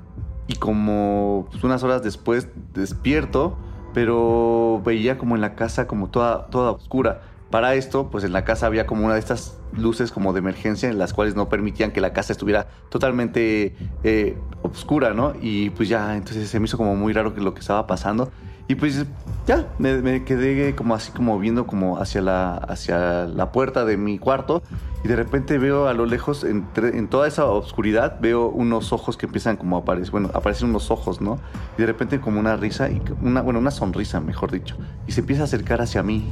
y 0.48 0.56
como 0.56 1.46
pues, 1.50 1.62
unas 1.62 1.82
horas 1.84 2.02
después 2.02 2.48
despierto, 2.74 3.56
pero 3.94 4.82
veía 4.84 5.18
como 5.18 5.36
en 5.36 5.42
la 5.42 5.54
casa 5.54 5.86
como 5.86 6.08
toda, 6.08 6.46
toda 6.46 6.72
oscura. 6.72 7.22
Para 7.50 7.74
esto, 7.74 8.10
pues 8.10 8.24
en 8.24 8.32
la 8.32 8.44
casa 8.44 8.66
había 8.66 8.86
como 8.86 9.04
una 9.04 9.14
de 9.14 9.20
estas 9.20 9.58
luces 9.72 10.10
como 10.10 10.32
de 10.32 10.40
emergencia 10.40 10.88
en 10.88 10.98
las 10.98 11.14
cuales 11.14 11.34
no 11.34 11.48
permitían 11.48 11.92
que 11.92 12.00
la 12.00 12.12
casa 12.12 12.32
estuviera 12.32 12.68
totalmente 12.90 13.74
eh, 14.04 14.36
oscura, 14.62 15.14
¿no? 15.14 15.34
Y 15.40 15.70
pues 15.70 15.88
ya, 15.88 16.16
entonces 16.16 16.48
se 16.48 16.60
me 16.60 16.66
hizo 16.66 16.76
como 16.76 16.94
muy 16.96 17.12
raro 17.12 17.32
lo 17.36 17.54
que 17.54 17.60
estaba 17.60 17.86
pasando. 17.86 18.30
Y 18.68 18.74
pues 18.74 19.06
ya, 19.46 19.66
me, 19.78 20.24
quedé 20.24 20.76
como 20.76 20.94
así 20.94 21.10
como 21.10 21.38
viendo 21.38 21.66
como 21.66 21.98
hacia 21.98 22.20
la, 22.20 22.54
hacia 22.54 23.24
la 23.24 23.50
puerta 23.50 23.86
de 23.86 23.96
mi 23.96 24.18
cuarto. 24.18 24.62
Y 25.02 25.08
de 25.08 25.16
repente 25.16 25.56
veo 25.56 25.88
a 25.88 25.94
lo 25.94 26.04
lejos, 26.04 26.44
en 26.44 27.08
toda 27.08 27.26
esa 27.26 27.46
oscuridad, 27.46 28.18
veo 28.20 28.48
unos 28.48 28.92
ojos 28.92 29.16
que 29.16 29.26
empiezan 29.26 29.56
como 29.56 29.76
a 29.76 29.80
aparecer, 29.80 30.10
bueno, 30.10 30.30
aparecen 30.34 30.68
unos 30.68 30.90
ojos, 30.90 31.20
¿no? 31.20 31.38
Y 31.78 31.80
de 31.80 31.86
repente 31.86 32.20
como 32.20 32.40
una 32.40 32.56
risa, 32.56 32.90
y 32.90 33.00
una, 33.22 33.40
bueno, 33.40 33.60
una 33.60 33.70
sonrisa, 33.70 34.20
mejor 34.20 34.50
dicho, 34.50 34.76
y 35.06 35.12
se 35.12 35.20
empieza 35.20 35.42
a 35.42 35.44
acercar 35.44 35.80
hacia 35.80 36.02
mí. 36.02 36.28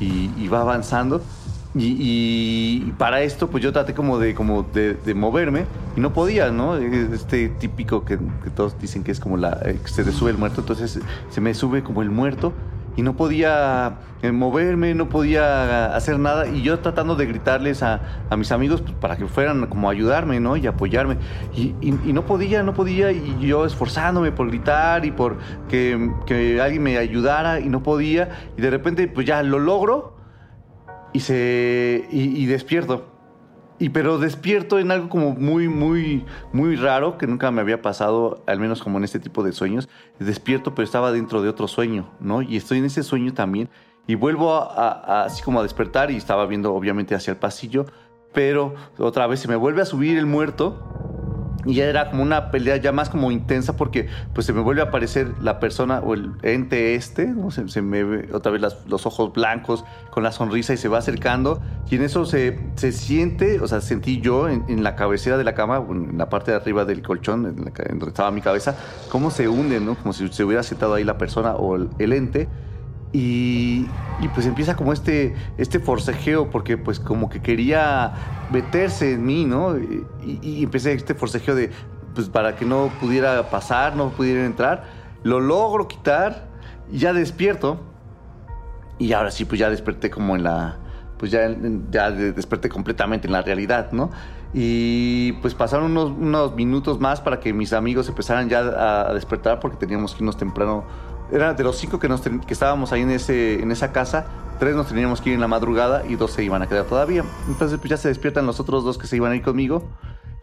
Y, 0.00 0.30
y 0.36 0.48
va 0.48 0.60
avanzando 0.62 1.20
y, 1.80 2.92
para 2.98 3.22
esto, 3.22 3.48
pues 3.48 3.62
yo 3.62 3.72
traté 3.72 3.94
como 3.94 4.18
de, 4.18 4.34
como 4.34 4.64
de, 4.64 5.14
moverme 5.14 5.64
y 5.96 6.00
no 6.00 6.12
podía, 6.12 6.50
¿no? 6.50 6.76
Este 6.76 7.48
típico 7.48 8.04
que, 8.04 8.18
todos 8.54 8.78
dicen 8.80 9.04
que 9.04 9.12
es 9.12 9.20
como 9.20 9.36
la 9.36 9.60
eh, 9.64 9.78
que 9.82 9.88
se 9.88 10.04
le 10.04 10.12
sube 10.12 10.30
el 10.30 10.38
muerto, 10.38 10.60
entonces 10.60 10.98
se 11.30 11.40
me 11.40 11.54
sube 11.54 11.82
como 11.82 12.02
el 12.02 12.10
muerto 12.10 12.52
y 12.96 13.02
no 13.02 13.14
podía 13.14 13.98
eh, 14.22 14.32
moverme, 14.32 14.92
no 14.92 15.08
podía 15.08 15.94
hacer 15.94 16.18
nada 16.18 16.48
y 16.48 16.62
yo 16.62 16.80
tratando 16.80 17.14
de 17.14 17.26
gritarles 17.26 17.84
a, 17.84 18.00
mis 18.36 18.50
amigos 18.50 18.80
pues, 18.80 18.94
para 18.94 19.16
que 19.16 19.26
fueran 19.26 19.64
como 19.66 19.88
a 19.88 19.92
ayudarme, 19.92 20.40
¿no? 20.40 20.56
Y 20.56 20.66
apoyarme 20.66 21.16
y, 21.54 21.74
no 22.12 22.26
podía, 22.26 22.64
no 22.64 22.74
podía 22.74 23.12
y 23.12 23.38
yo 23.38 23.64
esforzándome 23.64 24.32
por 24.32 24.48
gritar 24.48 25.04
y 25.04 25.12
por 25.12 25.36
que, 25.68 26.10
que 26.26 26.60
alguien 26.60 26.82
me 26.82 26.98
ayudara 26.98 27.60
y 27.60 27.68
no 27.68 27.84
podía 27.84 28.30
y 28.56 28.62
de 28.62 28.70
repente 28.70 29.06
pues 29.06 29.24
ya 29.28 29.44
lo 29.44 29.60
logro 29.60 30.17
y 31.12 31.20
se 31.20 32.06
y, 32.10 32.46
despierto. 32.46 33.06
Y 33.78 33.90
pero 33.90 34.18
despierto 34.18 34.78
en 34.78 34.90
algo 34.90 35.08
como 35.08 35.34
muy, 35.34 35.68
muy, 35.68 36.24
muy 36.52 36.74
raro 36.74 37.16
que 37.16 37.26
nunca 37.26 37.50
me 37.50 37.60
había 37.60 37.80
pasado, 37.80 38.42
al 38.46 38.58
menos 38.58 38.82
como 38.82 38.98
en 38.98 39.04
este 39.04 39.20
tipo 39.20 39.44
de 39.44 39.52
sueños. 39.52 39.88
Despierto, 40.18 40.74
pero 40.74 40.84
estaba 40.84 41.12
dentro 41.12 41.42
de 41.42 41.48
otro 41.48 41.68
sueño, 41.68 42.10
¿no? 42.18 42.42
Y 42.42 42.56
estoy 42.56 42.78
en 42.78 42.86
ese 42.86 43.02
sueño 43.02 43.32
también. 43.34 43.68
Y 44.08 44.14
vuelvo 44.14 44.54
así 44.58 45.42
como 45.42 45.60
a 45.60 45.62
despertar 45.62 46.10
y 46.10 46.16
estaba 46.16 46.46
viendo 46.46 46.74
obviamente 46.74 47.14
hacia 47.14 47.32
el 47.32 47.36
pasillo, 47.36 47.86
pero 48.32 48.74
otra 48.98 49.26
vez 49.26 49.40
se 49.40 49.48
me 49.48 49.56
vuelve 49.56 49.82
a 49.82 49.84
subir 49.84 50.16
el 50.18 50.26
muerto 50.26 50.97
y 51.64 51.74
ya 51.74 51.86
era 51.86 52.10
como 52.10 52.22
una 52.22 52.50
pelea 52.50 52.76
ya 52.76 52.92
más 52.92 53.08
como 53.08 53.30
intensa 53.30 53.76
porque 53.76 54.08
pues 54.32 54.46
se 54.46 54.52
me 54.52 54.60
vuelve 54.60 54.80
a 54.80 54.86
aparecer 54.86 55.32
la 55.42 55.60
persona 55.60 56.00
o 56.00 56.14
el 56.14 56.32
ente 56.42 56.94
este, 56.94 57.26
¿no? 57.26 57.50
se, 57.50 57.82
me 57.82 58.04
ve 58.04 58.28
otra 58.32 58.52
vez 58.52 58.62
los 58.86 59.06
ojos 59.06 59.32
blancos 59.32 59.84
con 60.10 60.22
la 60.22 60.32
sonrisa 60.32 60.72
y 60.72 60.76
se 60.76 60.88
va 60.88 60.98
acercando 60.98 61.60
y 61.90 61.96
en 61.96 62.02
eso 62.02 62.24
se, 62.26 62.58
se 62.76 62.92
siente, 62.92 63.60
o 63.60 63.68
sea, 63.68 63.80
sentí 63.80 64.20
yo 64.20 64.48
en, 64.48 64.82
la 64.82 64.94
cabecera 64.94 65.36
de 65.36 65.44
la 65.44 65.54
cama, 65.54 65.84
en 65.88 66.18
la 66.18 66.28
parte 66.28 66.50
de 66.50 66.56
arriba 66.56 66.84
del 66.84 67.02
colchón, 67.02 67.46
en, 67.46 67.56
donde 67.56 68.08
estaba 68.08 68.30
mi 68.30 68.40
cabeza, 68.40 68.76
cómo 69.10 69.30
se 69.30 69.48
hunde, 69.48 69.80
¿no? 69.80 69.94
Como 69.96 70.12
si 70.12 70.28
se 70.28 70.44
hubiera 70.44 70.62
sentado 70.62 70.94
ahí 70.94 71.04
la 71.04 71.18
persona 71.18 71.54
o 71.54 71.76
el 71.76 72.12
ente 72.12 72.48
y, 73.12 73.86
pues 74.34 74.46
empieza 74.46 74.76
como 74.76 74.92
este, 74.92 75.34
este 75.56 75.80
forcejeo, 75.80 76.50
porque 76.50 76.76
pues 76.76 77.00
como 77.00 77.30
que 77.30 77.40
quería 77.40 78.12
meterse 78.50 79.12
en 79.12 79.24
mí, 79.24 79.44
¿no? 79.44 79.76
Y, 79.78 80.62
empecé 80.62 80.92
este 80.92 81.14
forcejeo 81.14 81.54
de, 81.54 81.70
pues 82.14 82.28
para 82.28 82.56
que 82.56 82.64
no 82.64 82.90
pudiera 83.00 83.48
pasar, 83.50 83.96
no 83.96 84.10
pudiera 84.10 84.44
entrar. 84.44 84.84
Lo 85.22 85.40
logro 85.40 85.88
quitar 85.88 86.48
y 86.92 86.98
ya 86.98 87.12
despierto. 87.12 87.80
Y 88.98 89.12
ahora 89.12 89.30
sí, 89.30 89.44
pues 89.44 89.58
ya 89.58 89.70
desperté 89.70 90.10
como 90.10 90.36
en 90.36 90.42
la, 90.42 90.76
pues 91.18 91.30
ya, 91.30 91.48
ya 91.90 92.10
desperté 92.10 92.68
completamente 92.68 93.26
en 93.26 93.32
la 93.32 93.42
realidad, 93.42 93.92
¿no? 93.92 94.10
Y 94.52 95.32
pues 95.40 95.54
pasaron 95.54 95.92
unos, 95.92 96.10
unos 96.10 96.54
minutos 96.54 96.98
más 96.98 97.20
para 97.20 97.38
que 97.38 97.52
mis 97.52 97.72
amigos 97.72 98.08
empezaran 98.08 98.48
ya 98.48 99.08
a 99.08 99.14
despertar 99.14 99.60
porque 99.60 99.76
teníamos 99.76 100.14
que 100.14 100.22
irnos 100.22 100.36
temprano 100.36 100.84
era 101.32 101.54
de 101.54 101.64
los 101.64 101.76
cinco 101.76 101.98
que, 101.98 102.08
nos 102.08 102.22
que 102.22 102.52
estábamos 102.52 102.92
ahí 102.92 103.02
en, 103.02 103.10
ese, 103.10 103.62
en 103.62 103.70
esa 103.70 103.92
casa, 103.92 104.26
tres 104.58 104.74
nos 104.74 104.88
teníamos 104.88 105.20
que 105.20 105.30
ir 105.30 105.34
en 105.34 105.40
la 105.40 105.48
madrugada 105.48 106.04
y 106.08 106.16
dos 106.16 106.32
se 106.32 106.44
iban 106.44 106.62
a 106.62 106.66
quedar 106.66 106.84
todavía. 106.84 107.24
Entonces 107.48 107.78
pues 107.78 107.90
ya 107.90 107.96
se 107.96 108.08
despiertan 108.08 108.46
los 108.46 108.60
otros 108.60 108.84
dos 108.84 108.98
que 108.98 109.06
se 109.06 109.16
iban 109.16 109.32
a 109.32 109.36
ir 109.36 109.42
conmigo 109.42 109.88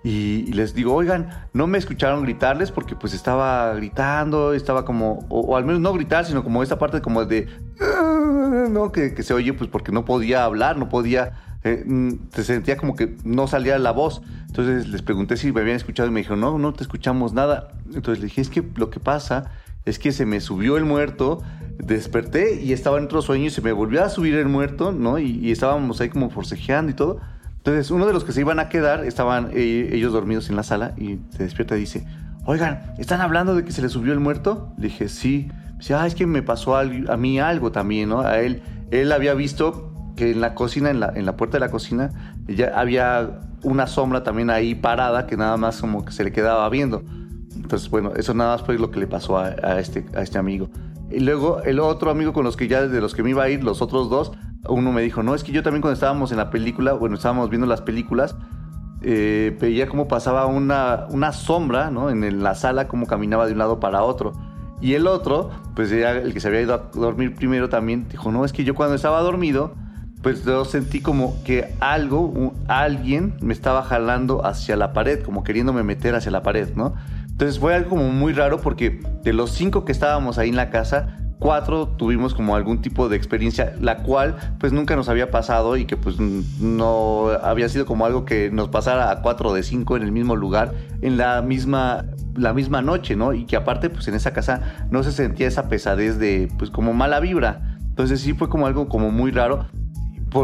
y, 0.06 0.54
les 0.54 0.76
digo, 0.76 0.94
oigan, 0.94 1.30
no 1.54 1.66
me 1.66 1.80
escucharon 1.80 2.22
gritarles 2.22 2.72
porque 2.72 2.96
pues 2.96 3.16
estaba 3.16 3.74
gritando, 3.74 4.54
estaba 4.54 4.86
como, 4.86 5.26
o, 5.30 5.58
al 5.58 5.66
menos 5.66 5.82
no 5.82 5.92
gritar, 5.94 6.26
sino 6.26 6.44
como 6.44 6.62
esa 6.62 6.78
parte 6.78 7.02
como 7.02 7.26
de, 7.26 7.48
ah", 7.82 8.68
¿no? 8.70 8.92
Que, 8.92 9.12
se 9.24 9.34
oye 9.34 9.54
pues 9.54 9.68
porque 9.68 9.92
no 9.92 10.06
podía 10.06 10.44
hablar, 10.44 10.78
no 10.78 10.90
podía, 10.90 11.58
eh, 11.64 11.84
mm, 11.84 12.30
se 12.32 12.44
sentía 12.44 12.78
como 12.78 12.96
que 12.96 13.18
no 13.24 13.48
salía 13.48 13.80
la 13.80 13.90
voz. 13.90 14.22
Entonces 14.46 14.88
les 14.88 15.02
pregunté 15.02 15.38
si 15.38 15.52
me 15.52 15.62
habían 15.62 15.78
escuchado 15.78 16.08
y 16.08 16.12
me 16.12 16.20
dijeron, 16.20 16.40
no, 16.40 16.60
no 16.60 16.72
te 16.72 16.84
escuchamos 16.84 17.34
nada. 17.34 17.70
Entonces 17.88 18.20
le 18.20 18.26
dije, 18.26 18.42
es 18.42 18.52
que 18.52 18.64
lo 18.76 18.92
que 18.92 19.00
pasa 19.00 19.54
es 19.86 20.00
que 20.00 20.12
se 20.12 20.26
me 20.26 20.42
subió 20.42 20.78
el 20.78 20.86
muerto, 20.86 21.42
desperté 21.78 22.62
y 22.62 22.74
estaba 22.74 22.98
en 22.98 23.06
otro 23.06 23.22
sueño 23.22 23.46
y 23.46 23.50
se 23.52 23.62
me 23.62 23.72
volvió 23.72 24.04
a 24.04 24.10
subir 24.10 24.36
el 24.36 24.48
muerto, 24.48 24.92
¿no? 24.92 25.20
Y, 25.20 25.52
estábamos 25.52 26.02
ahí 26.02 26.10
como 26.10 26.30
forcejeando 26.30 26.92
y 26.92 26.96
todo. 26.96 27.20
Entonces, 27.58 27.92
uno 27.92 28.06
de 28.06 28.14
los 28.14 28.24
que 28.24 28.32
se 28.32 28.42
iban 28.42 28.60
a 28.60 28.70
quedar, 28.70 29.06
estaban 29.06 29.50
eh, 29.54 29.90
ellos 29.94 30.14
dormidos 30.14 30.50
en 30.50 30.56
la 30.56 30.64
sala 30.64 30.94
y 30.98 31.20
se 31.30 31.44
despierta 31.44 31.78
y 31.78 31.82
dice, 31.82 32.06
oigan, 32.46 32.94
¿están 32.98 33.22
hablando 33.22 33.56
de 33.56 33.64
que 33.64 33.72
se 33.72 33.82
le 33.82 33.90
subió 33.90 34.14
el 34.14 34.20
muerto? 34.20 34.74
Le 34.78 34.88
dije, 34.88 35.10
sí. 35.10 35.50
Dice, 35.78 35.94
ah, 35.94 36.08
es 36.08 36.16
que 36.16 36.26
me 36.26 36.42
pasó 36.42 36.78
a, 36.78 36.86
mí 36.86 37.40
algo 37.40 37.72
también, 37.72 38.10
¿no? 38.10 38.22
A 38.22 38.40
él, 38.40 38.62
él 38.92 39.12
había 39.12 39.34
visto 39.34 39.92
que 40.16 40.32
en 40.32 40.42
la 40.42 40.56
cocina, 40.56 40.90
en 40.90 41.00
la, 41.00 41.12
en 41.14 41.26
la 41.26 41.36
puerta 41.36 41.58
de 41.58 41.60
la 41.60 41.70
cocina, 41.70 42.12
ya 42.48 42.72
había 42.80 43.42
una 43.64 43.88
sombra 43.88 44.24
también 44.24 44.50
ahí 44.50 44.76
parada 44.76 45.28
que 45.28 45.36
nada 45.36 45.58
más 45.58 45.82
como 45.82 46.06
que 46.06 46.12
se 46.12 46.24
le 46.24 46.32
quedaba 46.32 46.70
viendo. 46.70 47.04
Entonces, 47.66 47.90
bueno, 47.90 48.12
eso 48.16 48.36
nada 48.36 48.52
más 48.52 48.62
fue 48.62 48.78
lo 48.78 48.92
que 48.92 49.00
le 49.00 49.08
pasó 49.08 49.40
a, 49.40 49.80
este, 49.80 50.06
a 50.16 50.22
este 50.22 50.38
amigo. 50.38 50.70
Y 51.10 51.20
luego 51.20 51.64
el 51.64 51.80
otro 51.80 52.12
amigo 52.12 52.32
con 52.32 52.44
los 52.44 52.56
que 52.56 52.68
ya 52.68 52.86
de 52.88 53.02
los 53.02 53.16
que 53.16 53.24
me 53.24 53.32
iba 53.32 53.42
a 53.42 53.50
ir, 53.50 53.64
los 53.64 53.82
otros 53.82 54.08
dos, 54.08 54.34
uno 54.70 54.92
me 54.92 55.02
dijo, 55.02 55.24
no, 55.24 55.34
es 55.34 55.44
que 55.44 55.52
yo 55.52 55.64
también 55.64 55.82
cuando 55.82 55.96
estábamos 55.96 56.32
en 56.32 56.38
la 56.38 56.52
película, 56.52 56.94
bueno, 56.94 57.16
estábamos 57.16 57.50
viendo 57.50 57.66
las 57.66 57.82
películas, 57.82 58.36
eh, 59.02 59.58
veía 59.60 59.88
cómo 59.88 60.08
pasaba 60.08 60.46
una, 60.46 61.08
una 61.10 61.32
sombra, 61.32 61.90
¿no? 61.90 62.12
En 62.12 62.44
la 62.44 62.54
sala, 62.54 62.88
cómo 62.88 63.08
caminaba 63.08 63.48
de 63.48 63.54
un 63.54 63.58
lado 63.58 63.80
para 63.80 64.04
otro. 64.04 64.34
Y 64.80 64.94
el 64.94 65.08
otro, 65.08 65.50
pues 65.76 65.92
el 65.92 66.34
que 66.36 66.40
se 66.40 66.48
había 66.48 66.62
ido 66.62 66.76
a 66.76 66.92
dormir 66.94 67.34
primero 67.34 67.68
también, 67.68 68.08
dijo, 68.12 68.32
no, 68.32 68.46
es 68.46 68.54
que 68.54 68.64
yo 68.64 68.76
cuando 68.76 68.94
estaba 68.94 69.22
dormido, 69.22 69.74
pues 70.22 70.46
yo 70.46 70.66
sentí 70.66 71.02
como 71.02 71.44
que 71.44 71.74
algo, 71.80 72.54
alguien 72.68 73.38
me 73.42 73.54
estaba 73.54 73.82
jalando 73.82 74.46
hacia 74.46 74.76
la 74.76 74.94
pared, 74.94 75.24
como 75.24 75.44
queriéndome 75.44 75.82
meter 75.82 76.14
hacia 76.14 76.30
la 76.30 76.44
pared, 76.44 76.70
¿no? 76.76 76.94
Entonces 77.36 77.60
fue 77.60 77.76
algo 77.76 77.90
como 77.90 78.12
muy 78.12 78.32
raro 78.32 78.62
porque 78.62 79.02
de 79.24 79.34
los 79.34 79.52
cinco 79.52 79.84
que 79.84 79.92
estábamos 79.92 80.38
ahí 80.38 80.48
en 80.48 80.56
la 80.56 80.70
casa, 80.70 81.18
cuatro 81.38 81.90
tuvimos 81.90 82.34
como 82.34 82.56
algún 82.56 82.82
tipo 82.82 83.10
de 83.10 83.18
experiencia, 83.18 83.76
la 83.82 84.04
cual 84.04 84.38
pues 84.58 84.72
nunca 84.72 84.96
nos 84.96 85.10
había 85.10 85.32
pasado 85.32 85.76
y 85.76 85.84
que 85.84 85.98
pues 85.98 86.18
no 86.18 87.28
había 87.44 87.68
sido 87.68 87.86
como 87.86 88.06
algo 88.06 88.24
que 88.24 88.52
nos 88.52 88.70
pasara 88.70 89.12
a 89.12 89.22
cuatro 89.22 89.54
de 89.54 89.64
cinco 89.64 89.98
en 89.98 90.04
el 90.04 90.14
mismo 90.14 90.38
lugar, 90.38 90.74
en 91.02 91.18
la 91.18 91.42
misma, 91.42 92.06
la 92.38 92.54
misma 92.54 92.82
noche, 92.82 93.18
¿no? 93.18 93.34
Y 93.34 93.44
que 93.44 93.58
aparte 93.58 93.90
pues 93.90 94.08
en 94.08 94.14
esa 94.14 94.32
casa 94.32 94.88
no 94.90 95.04
se 95.04 95.12
sentía 95.12 95.50
esa 95.50 95.68
pesadez 95.68 96.18
de 96.18 96.50
pues 96.58 96.72
como 96.72 96.94
mala 96.94 97.20
vibra. 97.20 97.78
Entonces 97.82 98.22
sí 98.22 98.32
fue 98.32 98.48
como 98.48 98.66
algo 98.66 98.88
como 98.88 99.12
muy 99.12 99.32
raro 99.32 99.66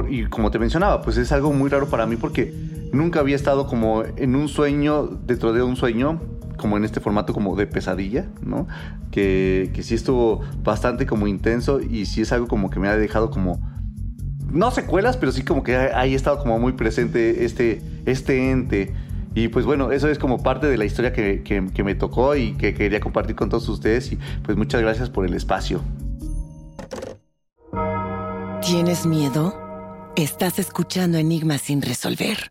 y 0.10 0.26
como 0.26 0.52
te 0.52 0.60
mencionaba, 0.60 1.02
pues 1.02 1.16
es 1.16 1.32
algo 1.32 1.54
muy 1.54 1.70
raro 1.70 1.88
para 1.88 2.06
mí 2.06 2.18
porque 2.18 2.54
nunca 2.92 3.22
había 3.22 3.38
estado 3.38 3.66
como 3.66 4.04
en 4.04 4.36
un 4.36 4.50
sueño, 4.50 5.08
dentro 5.26 5.54
de 5.54 5.64
un 5.64 5.78
sueño, 5.78 6.20
como 6.62 6.78
en 6.78 6.86
este 6.86 7.00
formato 7.02 7.34
como 7.34 7.56
de 7.56 7.68
pesadilla, 7.68 8.28
¿no? 8.42 8.68
Que, 9.12 9.72
que 9.74 9.84
sí 9.84 9.96
estuvo 9.96 10.42
bastante 10.64 11.06
como 11.06 11.28
intenso 11.28 11.82
y 11.82 12.06
sí 12.06 12.22
es 12.22 12.32
algo 12.32 12.48
como 12.48 12.70
que 12.70 12.80
me 12.80 12.88
ha 12.88 12.96
dejado 12.96 13.32
como, 13.32 13.60
no 14.50 14.72
secuelas, 14.72 15.18
pero 15.18 15.32
sí 15.32 15.44
como 15.44 15.64
que 15.64 15.76
ahí 15.76 16.16
estado 16.16 16.40
como 16.40 16.60
muy 16.60 16.74
presente 16.74 17.44
este, 17.44 17.82
este 18.06 18.52
ente. 18.52 18.94
Y 19.34 19.48
pues 19.48 19.66
bueno, 19.66 19.92
eso 19.92 20.10
es 20.10 20.20
como 20.20 20.44
parte 20.44 20.68
de 20.68 20.78
la 20.78 20.86
historia 20.86 21.14
que, 21.14 21.42
que 21.44 21.84
me 21.84 21.96
tocó 21.96 22.36
y 22.36 22.54
que 22.54 22.74
quería 22.74 23.00
compartir 23.00 23.36
con 23.36 23.50
todos 23.50 23.68
ustedes 23.70 24.12
y 24.12 24.20
pues 24.44 24.58
muchas 24.58 24.82
gracias 24.82 25.10
por 25.10 25.26
el 25.26 25.34
espacio. 25.34 25.82
¿Tienes 28.62 29.06
miedo? 29.06 29.56
Estás 30.16 30.60
escuchando 30.60 31.18
Enigmas 31.18 31.62
sin 31.62 31.82
resolver. 31.82 32.51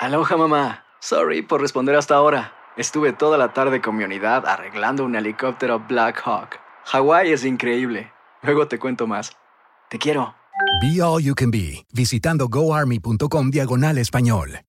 Aloha 0.00 0.36
mamá. 0.36 0.84
Sorry 1.00 1.42
por 1.42 1.60
responder 1.60 1.96
hasta 1.96 2.14
ahora. 2.14 2.52
Estuve 2.76 3.12
toda 3.12 3.38
la 3.38 3.52
tarde 3.52 3.80
con 3.80 3.96
mi 3.96 4.04
unidad 4.04 4.46
arreglando 4.46 5.04
un 5.04 5.14
helicóptero 5.14 5.80
Black 5.88 6.22
Hawk. 6.24 6.58
Hawái 6.84 7.32
es 7.32 7.44
increíble. 7.44 8.12
Luego 8.42 8.68
te 8.68 8.78
cuento 8.78 9.06
más. 9.06 9.32
Te 9.88 9.98
quiero. 9.98 10.34
Be 10.82 11.02
All 11.02 11.22
You 11.22 11.34
Can 11.34 11.50
Be, 11.50 11.86
visitando 11.92 12.48
goarmy.com 12.48 13.50
diagonal 13.50 13.98
español. 13.98 14.60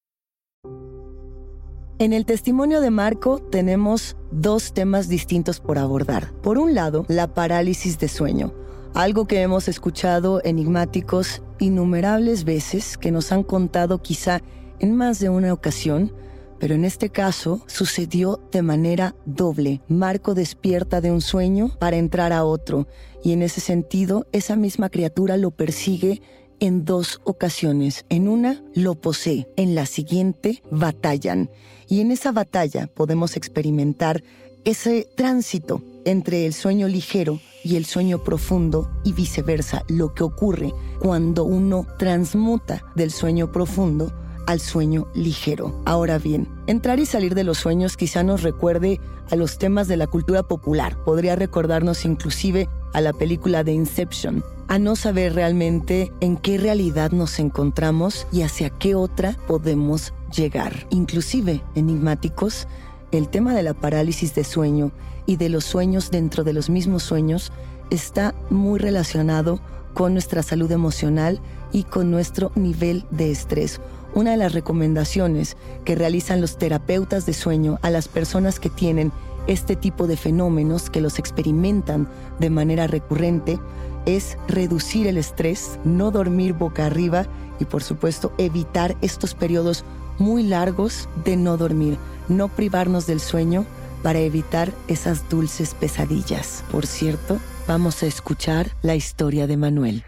En 2.00 2.14
el 2.14 2.26
testimonio 2.26 2.80
de 2.80 2.92
Marco 2.92 3.40
tenemos 3.40 4.18
dos 4.32 4.74
temas 4.74 5.10
distintos 5.10 5.60
por 5.60 5.80
abordar. 5.80 6.32
Por 6.44 6.60
un 6.60 6.76
lado, 6.76 7.06
la 7.08 7.34
parálisis 7.34 7.98
de 7.98 8.08
sueño, 8.08 8.54
algo 8.94 9.26
que 9.26 9.42
hemos 9.42 9.68
escuchado 9.68 10.40
enigmáticos 10.44 11.42
innumerables 11.60 12.44
veces, 12.44 13.00
que 13.00 13.12
nos 13.12 13.32
han 13.32 13.42
contado 13.42 14.02
quizá 14.02 14.42
en 14.80 14.96
más 14.96 15.20
de 15.20 15.30
una 15.30 15.54
ocasión, 15.54 16.12
pero 16.60 16.76
en 16.76 16.86
este 16.86 17.10
caso 17.10 17.62
sucedió 17.68 18.40
de 18.52 18.62
manera 18.62 19.16
doble. 19.26 19.82
Marco 19.88 20.34
despierta 20.34 21.02
de 21.02 21.12
un 21.12 21.22
sueño 21.22 21.72
para 21.80 21.98
entrar 21.98 22.34
a 22.34 22.44
otro 22.44 22.88
y 23.24 23.34
en 23.34 23.44
ese 23.44 23.62
sentido 23.62 24.28
esa 24.32 24.56
misma 24.56 24.90
criatura 24.90 25.38
lo 25.38 25.52
persigue 25.52 26.22
en 26.60 26.86
dos 26.86 27.22
ocasiones. 27.24 28.06
En 28.10 28.28
una 28.28 28.64
lo 28.74 28.96
posee, 28.96 29.48
en 29.56 29.76
la 29.76 29.86
siguiente 29.86 30.64
batallan 30.72 31.50
y 31.88 32.02
en 32.02 32.12
esa 32.12 32.32
batalla 32.32 32.88
podemos 32.88 33.38
experimentar 33.38 34.24
ese 34.66 35.08
tránsito 35.16 35.82
entre 36.06 36.46
el 36.46 36.54
sueño 36.54 36.88
ligero 36.88 37.40
y 37.64 37.76
el 37.76 37.86
sueño 37.86 38.24
profundo 38.24 38.90
y 39.04 39.14
viceversa, 39.14 39.84
lo 39.88 40.14
que 40.14 40.24
ocurre 40.24 40.74
cuando 41.00 41.44
uno 41.44 41.86
transmuta 41.98 42.82
del 42.96 43.12
sueño 43.12 43.52
profundo 43.52 44.12
al 44.48 44.60
sueño 44.60 45.06
ligero. 45.14 45.80
Ahora 45.86 46.18
bien, 46.18 46.48
entrar 46.66 47.00
y 47.00 47.06
salir 47.06 47.36
de 47.36 47.44
los 47.44 47.60
sueños 47.60 47.96
quizá 47.96 48.24
nos 48.24 48.42
recuerde 48.42 49.00
a 49.30 49.36
los 49.36 49.60
temas 49.60 49.88
de 49.88 49.98
la 49.98 50.08
cultura 50.08 50.42
popular, 50.42 50.98
podría 51.04 51.36
recordarnos 51.36 52.06
inclusive 52.06 52.68
a 52.94 53.02
la 53.02 53.14
película 53.14 53.64
de 53.64 53.74
Inception, 53.74 54.44
a 54.70 54.80
no 54.80 54.96
saber 54.96 55.36
realmente 55.36 56.12
en 56.22 56.38
qué 56.38 56.58
realidad 56.58 57.12
nos 57.12 57.40
encontramos 57.40 58.26
y 58.32 58.42
hacia 58.42 58.70
qué 58.70 58.96
otra 58.96 59.38
podemos 59.48 60.14
llegar. 60.36 60.88
Inclusive, 60.90 61.62
enigmáticos, 61.76 62.68
el 63.12 63.30
tema 63.30 63.54
de 63.54 63.64
la 63.64 63.74
parálisis 63.74 64.34
de 64.34 64.44
sueño 64.44 64.92
y 65.26 65.36
de 65.36 65.50
los 65.50 65.66
sueños 65.66 66.10
dentro 66.10 66.44
de 66.44 66.54
los 66.54 66.70
mismos 66.70 67.04
sueños 67.04 67.52
está 67.90 68.34
muy 68.50 68.80
relacionado 68.80 69.60
con 69.94 70.14
nuestra 70.14 70.44
salud 70.44 70.72
emocional 70.72 71.40
y 71.72 71.84
con 71.84 72.12
nuestro 72.12 72.52
nivel 72.56 73.06
de 73.12 73.32
estrés. 73.32 73.82
Una 74.18 74.32
de 74.32 74.38
las 74.38 74.54
recomendaciones 74.54 75.58
que 75.86 75.94
realizan 75.94 76.42
los 76.42 76.58
terapeutas 76.58 77.28
de 77.28 77.34
sueño 77.34 77.78
a 77.84 77.92
las 77.92 78.08
personas 78.08 78.60
que 78.60 78.72
tienen 78.72 79.12
este 79.46 79.76
tipo 79.76 80.08
de 80.08 80.18
fenómenos, 80.18 80.90
que 80.90 81.02
los 81.02 81.20
experimentan 81.20 82.08
de 82.40 82.50
manera 82.50 82.88
recurrente, 82.88 83.60
es 84.08 84.40
reducir 84.48 85.06
el 85.06 85.18
estrés, 85.18 85.78
no 85.84 86.10
dormir 86.10 86.54
boca 86.54 86.88
arriba 86.88 87.28
y 87.60 87.66
por 87.66 87.84
supuesto 87.84 88.34
evitar 88.40 88.98
estos 89.04 89.36
periodos 89.36 89.86
muy 90.18 90.42
largos 90.42 91.08
de 91.24 91.38
no 91.38 91.56
dormir, 91.56 92.00
no 92.28 92.48
privarnos 92.48 93.06
del 93.06 93.20
sueño 93.20 93.68
para 94.02 94.18
evitar 94.18 94.74
esas 94.88 95.30
dulces 95.30 95.76
pesadillas. 95.76 96.64
Por 96.72 96.88
cierto, 96.88 97.38
vamos 97.68 98.02
a 98.02 98.08
escuchar 98.08 98.72
la 98.82 98.96
historia 98.96 99.46
de 99.46 99.58
Manuel. 99.58 100.04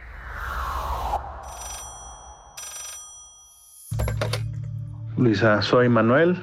Luisa, 5.20 5.62
soy 5.62 5.90
Manuel. 5.90 6.38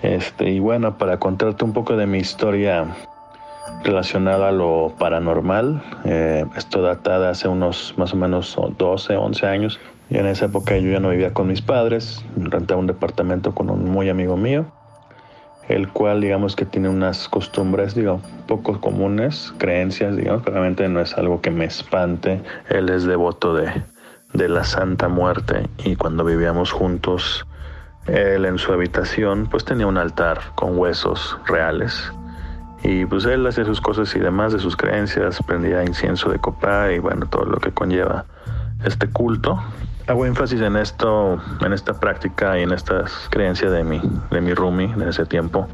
Este, 0.00 0.48
y 0.48 0.58
bueno, 0.58 0.96
para 0.96 1.18
contarte 1.18 1.66
un 1.66 1.74
poco 1.74 1.98
de 1.98 2.06
mi 2.06 2.16
historia 2.16 2.86
relacionado 3.84 4.46
a 4.46 4.52
lo 4.52 4.94
paranormal. 4.98 5.82
Eh, 6.06 6.46
esto 6.56 6.80
data 6.80 7.20
de 7.20 7.28
hace 7.28 7.46
unos 7.46 7.92
más 7.98 8.14
o 8.14 8.16
menos 8.16 8.56
12, 8.78 9.16
11 9.16 9.46
años. 9.46 9.80
Y 10.08 10.16
en 10.16 10.24
esa 10.24 10.46
época 10.46 10.78
yo 10.78 10.90
ya 10.90 10.98
no 10.98 11.10
vivía 11.10 11.34
con 11.34 11.48
mis 11.48 11.60
padres, 11.60 12.24
rentaba 12.36 12.80
un 12.80 12.86
departamento 12.86 13.54
con 13.54 13.68
un 13.68 13.90
muy 13.90 14.08
amigo 14.08 14.34
mío, 14.34 14.64
el 15.68 15.90
cual 15.90 16.22
digamos 16.22 16.56
que 16.56 16.64
tiene 16.64 16.88
unas 16.88 17.28
costumbres, 17.28 17.94
digo, 17.94 18.22
poco 18.48 18.80
comunes, 18.80 19.52
creencias, 19.58 20.16
digamos, 20.16 20.42
realmente 20.46 20.88
no 20.88 21.02
es 21.02 21.18
algo 21.18 21.42
que 21.42 21.50
me 21.50 21.66
espante. 21.66 22.40
Él 22.70 22.88
es 22.88 23.04
devoto 23.04 23.52
de, 23.52 23.70
de 24.32 24.48
la 24.48 24.64
Santa 24.64 25.08
Muerte 25.08 25.68
y 25.84 25.96
cuando 25.96 26.24
vivíamos 26.24 26.72
juntos, 26.72 27.46
él 28.10 28.44
en 28.44 28.58
su 28.58 28.72
habitación 28.72 29.46
pues 29.50 29.64
tenía 29.64 29.86
un 29.86 29.96
altar 29.96 30.40
con 30.54 30.78
huesos 30.78 31.38
reales 31.46 32.12
y 32.82 33.04
pues 33.04 33.24
él 33.26 33.46
hacía 33.46 33.64
sus 33.64 33.80
cosas 33.80 34.14
y 34.16 34.18
demás 34.18 34.52
de 34.52 34.58
sus 34.58 34.76
creencias, 34.76 35.42
prendía 35.46 35.84
incienso 35.84 36.30
de 36.30 36.38
copa 36.38 36.90
y 36.92 36.98
bueno, 36.98 37.26
todo 37.26 37.44
lo 37.44 37.58
que 37.58 37.72
conlleva 37.72 38.24
este 38.84 39.08
culto. 39.08 39.62
Hago 40.06 40.26
énfasis 40.26 40.60
en 40.62 40.76
esto, 40.76 41.38
en 41.64 41.72
esta 41.72 42.00
práctica 42.00 42.58
y 42.58 42.62
en 42.62 42.72
estas 42.72 43.28
creencias 43.30 43.70
de 43.70 43.84
mi, 43.84 44.00
de 44.30 44.40
mi 44.40 44.54
roomie 44.54 44.94
de 44.96 45.10
ese 45.10 45.26
tiempo 45.26 45.68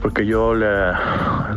porque 0.00 0.26
yo 0.26 0.54
le, 0.54 0.68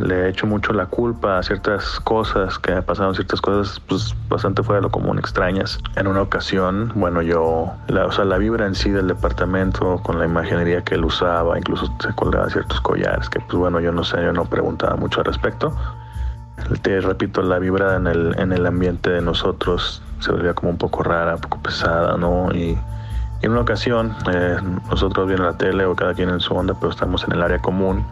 le, 0.00 0.26
he 0.26 0.28
hecho 0.28 0.46
mucho 0.46 0.72
la 0.72 0.86
culpa 0.86 1.38
a 1.38 1.42
ciertas 1.42 2.00
cosas 2.00 2.58
que 2.58 2.74
me 2.74 2.82
pasaron, 2.82 3.14
ciertas 3.14 3.40
cosas 3.40 3.80
pues, 3.80 4.14
bastante 4.28 4.62
fuera 4.62 4.80
de 4.80 4.82
lo 4.82 4.90
común, 4.90 5.18
extrañas. 5.18 5.78
En 5.96 6.06
una 6.06 6.22
ocasión, 6.22 6.92
bueno, 6.94 7.22
yo, 7.22 7.72
la, 7.88 8.06
o 8.06 8.12
sea, 8.12 8.24
la 8.24 8.38
vibra 8.38 8.66
en 8.66 8.74
sí 8.74 8.90
del 8.90 9.08
departamento, 9.08 10.00
con 10.02 10.18
la 10.18 10.24
imaginería 10.24 10.82
que 10.82 10.94
él 10.94 11.04
usaba, 11.04 11.58
incluso 11.58 11.92
se 12.00 12.14
colgaba 12.14 12.48
ciertos 12.48 12.80
collares, 12.80 13.28
que 13.28 13.40
pues 13.40 13.54
bueno, 13.58 13.80
yo 13.80 13.92
no 13.92 14.04
sé, 14.04 14.22
yo 14.22 14.32
no 14.32 14.44
preguntaba 14.44 14.96
mucho 14.96 15.20
al 15.20 15.26
respecto. 15.26 15.74
Te 16.82 17.00
repito, 17.00 17.42
la 17.42 17.58
vibra 17.58 17.96
en 17.96 18.06
el, 18.06 18.38
en 18.38 18.52
el 18.52 18.66
ambiente 18.66 19.10
de 19.10 19.22
nosotros 19.22 20.02
se 20.18 20.30
volvía 20.30 20.54
como 20.54 20.70
un 20.70 20.78
poco 20.78 21.02
rara, 21.02 21.34
un 21.34 21.40
poco 21.40 21.58
pesada, 21.62 22.16
¿no? 22.16 22.52
Y, 22.52 22.78
en 23.42 23.52
una 23.52 23.62
ocasión, 23.62 24.14
eh, 24.30 24.58
nosotros 24.90 25.26
viendo 25.26 25.46
la 25.46 25.56
tele 25.56 25.86
o 25.86 25.96
cada 25.96 26.12
quien 26.12 26.28
en 26.28 26.40
su 26.40 26.52
onda, 26.52 26.74
pero 26.74 26.90
estamos 26.90 27.24
en 27.24 27.32
el 27.32 27.42
área 27.42 27.58
común 27.58 28.04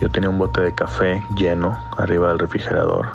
yo 0.00 0.10
tenía 0.10 0.28
un 0.28 0.38
bote 0.38 0.60
de 0.60 0.74
café 0.74 1.22
lleno 1.36 1.78
arriba 1.96 2.28
del 2.28 2.38
refrigerador 2.38 3.12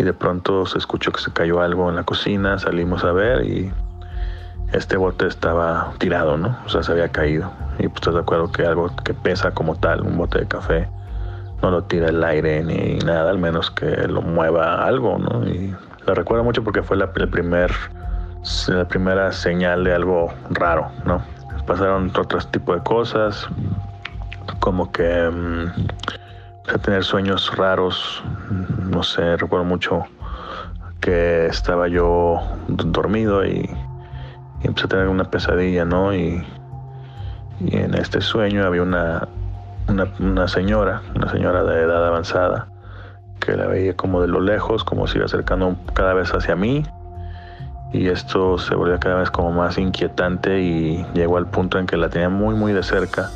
y 0.00 0.02
de 0.02 0.12
pronto 0.12 0.64
se 0.66 0.78
escuchó 0.78 1.12
que 1.12 1.20
se 1.20 1.32
cayó 1.32 1.60
algo 1.60 1.90
en 1.90 1.96
la 1.96 2.04
cocina, 2.04 2.58
salimos 2.58 3.04
a 3.04 3.12
ver 3.12 3.44
y 3.44 3.72
este 4.72 4.96
bote 4.96 5.26
estaba 5.26 5.92
tirado, 5.98 6.36
¿no? 6.36 6.56
O 6.64 6.68
sea, 6.68 6.82
se 6.82 6.92
había 6.92 7.08
caído. 7.08 7.50
Y 7.78 7.88
pues 7.88 7.96
estás 7.96 8.14
de 8.14 8.20
acuerdo 8.20 8.50
que 8.52 8.64
algo 8.64 8.90
que 9.04 9.14
pesa 9.14 9.50
como 9.50 9.74
tal, 9.74 10.02
un 10.02 10.16
bote 10.16 10.38
de 10.38 10.46
café, 10.46 10.88
no 11.60 11.70
lo 11.70 11.84
tira 11.84 12.08
el 12.08 12.22
aire 12.22 12.62
ni 12.62 12.98
nada, 12.98 13.30
al 13.30 13.38
menos 13.38 13.70
que 13.70 13.86
lo 14.08 14.22
mueva 14.22 14.86
algo, 14.86 15.18
¿no? 15.18 15.46
Y 15.46 15.74
lo 16.06 16.14
recuerdo 16.14 16.44
mucho 16.44 16.64
porque 16.64 16.82
fue 16.82 16.96
la, 16.96 17.10
el 17.14 17.28
primer, 17.28 17.70
la 18.68 18.86
primera 18.86 19.32
señal 19.32 19.84
de 19.84 19.94
algo 19.94 20.32
raro, 20.50 20.90
¿no? 21.04 21.20
Pasaron 21.66 22.10
otros 22.16 22.50
tipos 22.50 22.76
de 22.76 22.82
cosas, 22.82 23.48
como 24.58 24.90
que 24.90 25.28
um, 25.28 25.66
a 26.68 26.78
tener 26.78 27.04
sueños 27.04 27.56
raros, 27.56 28.22
no 28.90 29.02
sé, 29.02 29.36
recuerdo 29.36 29.64
mucho 29.64 30.04
que 31.00 31.46
estaba 31.46 31.88
yo 31.88 32.40
dormido 32.68 33.44
y, 33.44 33.68
empecé 34.62 34.86
a 34.86 34.88
tener 34.88 35.08
una 35.08 35.24
pesadilla, 35.24 35.84
¿no? 35.84 36.14
Y, 36.14 36.44
en 37.60 37.92
este 37.94 38.22
sueño 38.22 38.64
había 38.64 38.82
una, 38.82 39.28
una, 40.18 40.48
señora, 40.48 41.02
una 41.14 41.30
señora 41.30 41.62
de 41.62 41.82
edad 41.82 42.06
avanzada, 42.06 42.68
que 43.38 43.54
la 43.54 43.66
veía 43.66 43.94
como 43.94 44.22
de 44.22 44.28
lo 44.28 44.40
lejos, 44.40 44.82
como 44.82 45.06
si 45.06 45.18
iba 45.18 45.26
acercando 45.26 45.76
cada 45.92 46.14
vez 46.14 46.32
hacia 46.32 46.56
mí. 46.56 46.84
Y 47.92 48.06
esto 48.08 48.56
se 48.56 48.74
volvía 48.74 48.98
cada 48.98 49.16
vez 49.16 49.30
como 49.30 49.50
más 49.52 49.76
inquietante 49.76 50.60
y 50.60 51.04
llegó 51.12 51.36
al 51.36 51.46
punto 51.46 51.78
en 51.78 51.86
que 51.86 51.98
la 51.98 52.08
tenía 52.08 52.30
muy, 52.30 52.54
muy 52.54 52.72
de 52.72 52.82
cerca 52.82 53.30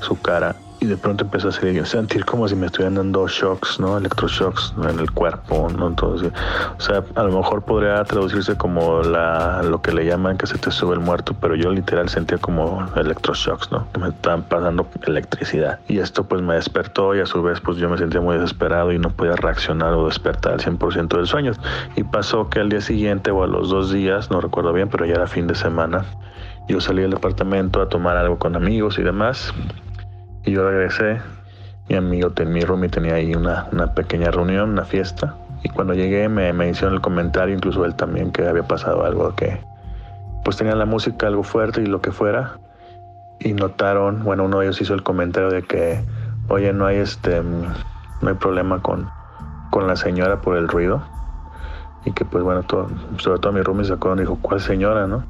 su 0.00 0.20
cara 0.20 0.56
y 0.80 0.86
de 0.86 0.96
pronto 0.96 1.24
empecé 1.24 1.48
a 1.48 1.84
sentir 1.84 2.24
como 2.24 2.48
si 2.48 2.56
me 2.56 2.66
estuvieran 2.66 2.94
dando 2.94 3.28
shocks, 3.28 3.78
¿no? 3.78 3.98
Electroshocks 3.98 4.74
en 4.88 4.98
el 4.98 5.10
cuerpo, 5.10 5.68
¿no? 5.76 5.88
Entonces, 5.88 6.32
o 6.78 6.80
sea, 6.80 7.04
a 7.16 7.22
lo 7.22 7.36
mejor 7.36 7.62
podría 7.62 8.02
traducirse 8.04 8.56
como 8.56 9.02
lo 9.02 9.82
que 9.82 9.92
le 9.92 10.06
llaman 10.06 10.38
que 10.38 10.46
se 10.46 10.56
te 10.56 10.70
sube 10.70 10.94
el 10.94 11.00
muerto, 11.00 11.36
pero 11.38 11.54
yo 11.54 11.70
literal 11.70 12.08
sentía 12.08 12.38
como 12.38 12.88
electroshocks, 12.96 13.70
¿no? 13.70 13.86
Que 13.92 14.00
me 14.00 14.08
estaban 14.08 14.42
pasando 14.44 14.86
electricidad. 15.06 15.80
Y 15.86 15.98
esto 15.98 16.24
pues 16.24 16.40
me 16.40 16.54
despertó 16.54 17.14
y 17.14 17.20
a 17.20 17.26
su 17.26 17.42
vez 17.42 17.60
pues 17.60 17.76
yo 17.76 17.90
me 17.90 17.98
sentía 17.98 18.22
muy 18.22 18.36
desesperado 18.36 18.90
y 18.90 18.98
no 18.98 19.10
podía 19.10 19.36
reaccionar 19.36 19.92
o 19.92 20.06
despertar 20.06 20.54
al 20.54 20.60
100% 20.60 21.08
del 21.08 21.26
sueño. 21.26 21.52
Y 21.96 22.04
pasó 22.04 22.48
que 22.48 22.58
al 22.58 22.70
día 22.70 22.80
siguiente 22.80 23.30
o 23.30 23.42
a 23.42 23.46
los 23.46 23.68
dos 23.68 23.92
días, 23.92 24.30
no 24.30 24.40
recuerdo 24.40 24.72
bien, 24.72 24.88
pero 24.88 25.04
ya 25.04 25.12
era 25.12 25.26
fin 25.26 25.46
de 25.46 25.54
semana, 25.54 26.06
yo 26.68 26.80
salí 26.80 27.02
del 27.02 27.10
departamento 27.10 27.82
a 27.82 27.88
tomar 27.88 28.16
algo 28.16 28.38
con 28.38 28.56
amigos 28.56 28.98
y 28.98 29.02
demás 29.02 29.52
y 30.44 30.52
yo 30.52 30.68
regresé, 30.68 31.20
mi 31.88 31.96
amigo, 31.96 32.32
mi 32.46 32.60
roomie 32.60 32.88
tenía 32.88 33.14
ahí 33.14 33.34
una, 33.34 33.66
una, 33.72 33.94
pequeña 33.94 34.30
reunión, 34.30 34.70
una 34.70 34.84
fiesta. 34.84 35.34
Y 35.62 35.68
cuando 35.68 35.92
llegué 35.92 36.28
me, 36.28 36.52
me 36.52 36.70
hicieron 36.70 36.94
el 36.94 37.00
comentario, 37.00 37.54
incluso 37.54 37.84
él 37.84 37.94
también, 37.94 38.32
que 38.32 38.46
había 38.46 38.62
pasado 38.62 39.04
algo 39.04 39.34
que 39.34 39.60
pues 40.44 40.56
tenía 40.56 40.74
la 40.74 40.86
música 40.86 41.26
algo 41.26 41.42
fuerte 41.42 41.82
y 41.82 41.86
lo 41.86 42.00
que 42.00 42.12
fuera. 42.12 42.58
Y 43.40 43.52
notaron, 43.52 44.24
bueno, 44.24 44.44
uno 44.44 44.60
de 44.60 44.66
ellos 44.66 44.80
hizo 44.80 44.94
el 44.94 45.02
comentario 45.02 45.50
de 45.50 45.62
que, 45.62 46.02
oye, 46.48 46.72
no 46.72 46.86
hay 46.86 46.96
este, 46.96 47.42
no 47.42 48.28
hay 48.28 48.34
problema 48.34 48.80
con, 48.80 49.08
con 49.70 49.86
la 49.86 49.96
señora 49.96 50.40
por 50.40 50.56
el 50.56 50.68
ruido. 50.68 51.02
Y 52.04 52.12
que 52.12 52.24
pues 52.24 52.42
bueno, 52.42 52.62
todo, 52.62 52.88
sobre 53.18 53.40
todo 53.40 53.52
mi 53.52 53.60
roomie 53.60 53.84
se 53.84 53.92
acordó 53.92 54.16
y 54.16 54.20
dijo, 54.20 54.38
¿cuál 54.40 54.60
señora, 54.60 55.06
no? 55.06 55.24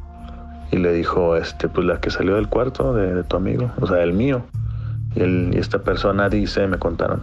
Y 0.70 0.76
le 0.76 0.92
dijo, 0.92 1.36
este, 1.36 1.68
pues 1.68 1.84
la 1.86 2.00
que 2.00 2.10
salió 2.10 2.36
del 2.36 2.48
cuarto 2.48 2.94
de, 2.94 3.14
de 3.14 3.24
tu 3.24 3.36
amigo, 3.36 3.70
o 3.80 3.86
sea, 3.86 4.02
el 4.02 4.12
mío. 4.12 4.42
Y, 5.14 5.56
esta 5.56 5.80
persona 5.80 6.28
dice, 6.28 6.66
me 6.66 6.78
contaron, 6.78 7.22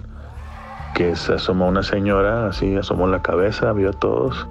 que 0.94 1.16
se 1.16 1.34
asomó 1.34 1.68
una 1.68 1.84
señora, 1.84 2.48
así 2.48 2.76
asomó 2.76 3.08
la 3.08 3.22
cabeza, 3.22 3.72
vio 3.74 3.90
a 3.90 3.94
todos 3.94 4.48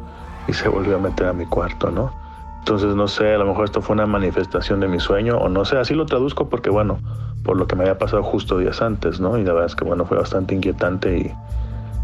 y 0.48 0.52
se 0.52 0.68
volvió 0.68 0.96
a 0.96 0.98
meter 0.98 1.28
a 1.28 1.32
mi 1.32 1.46
cuarto, 1.46 1.90
¿no? 1.90 2.12
Entonces 2.60 2.94
no 2.96 3.06
sé, 3.06 3.34
a 3.34 3.38
lo 3.38 3.46
mejor 3.46 3.66
esto 3.66 3.80
fue 3.80 3.94
una 3.94 4.06
manifestación 4.06 4.80
de 4.80 4.88
mi 4.88 4.98
sueño 4.98 5.36
o 5.38 5.48
no 5.48 5.64
sé, 5.64 5.76
así 5.76 5.94
lo 5.94 6.06
traduzco 6.06 6.48
porque 6.48 6.70
bueno, 6.70 6.98
por 7.44 7.56
lo 7.56 7.66
que 7.66 7.76
me 7.76 7.82
había 7.82 7.98
pasado 7.98 8.22
justo 8.24 8.58
días 8.58 8.82
antes, 8.82 9.20
¿no? 9.20 9.38
Y 9.38 9.44
la 9.44 9.52
verdad 9.52 9.66
es 9.66 9.76
que 9.76 9.84
bueno, 9.84 10.04
fue 10.04 10.16
bastante 10.16 10.54
inquietante 10.54 11.18
y 11.18 11.32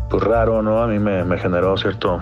pues 0.08 0.22
raro, 0.22 0.62
¿no? 0.62 0.82
A 0.82 0.86
mí 0.86 0.98
me, 0.98 1.24
me 1.24 1.38
generó 1.38 1.76
cierto, 1.76 2.20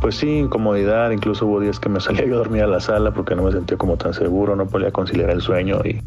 pues 0.00 0.16
sí, 0.16 0.28
incomodidad, 0.28 1.10
incluso 1.10 1.46
hubo 1.46 1.60
días 1.60 1.80
que 1.80 1.88
me 1.88 2.00
salía 2.00 2.26
yo 2.26 2.34
a 2.34 2.38
dormir 2.38 2.64
a 2.64 2.66
la 2.66 2.80
sala 2.80 3.12
porque 3.12 3.34
no 3.34 3.44
me 3.44 3.52
sentía 3.52 3.78
como 3.78 3.96
tan 3.96 4.12
seguro, 4.12 4.56
no 4.56 4.66
podía 4.66 4.90
conciliar 4.90 5.30
el 5.30 5.40
sueño 5.40 5.80
y 5.84 6.02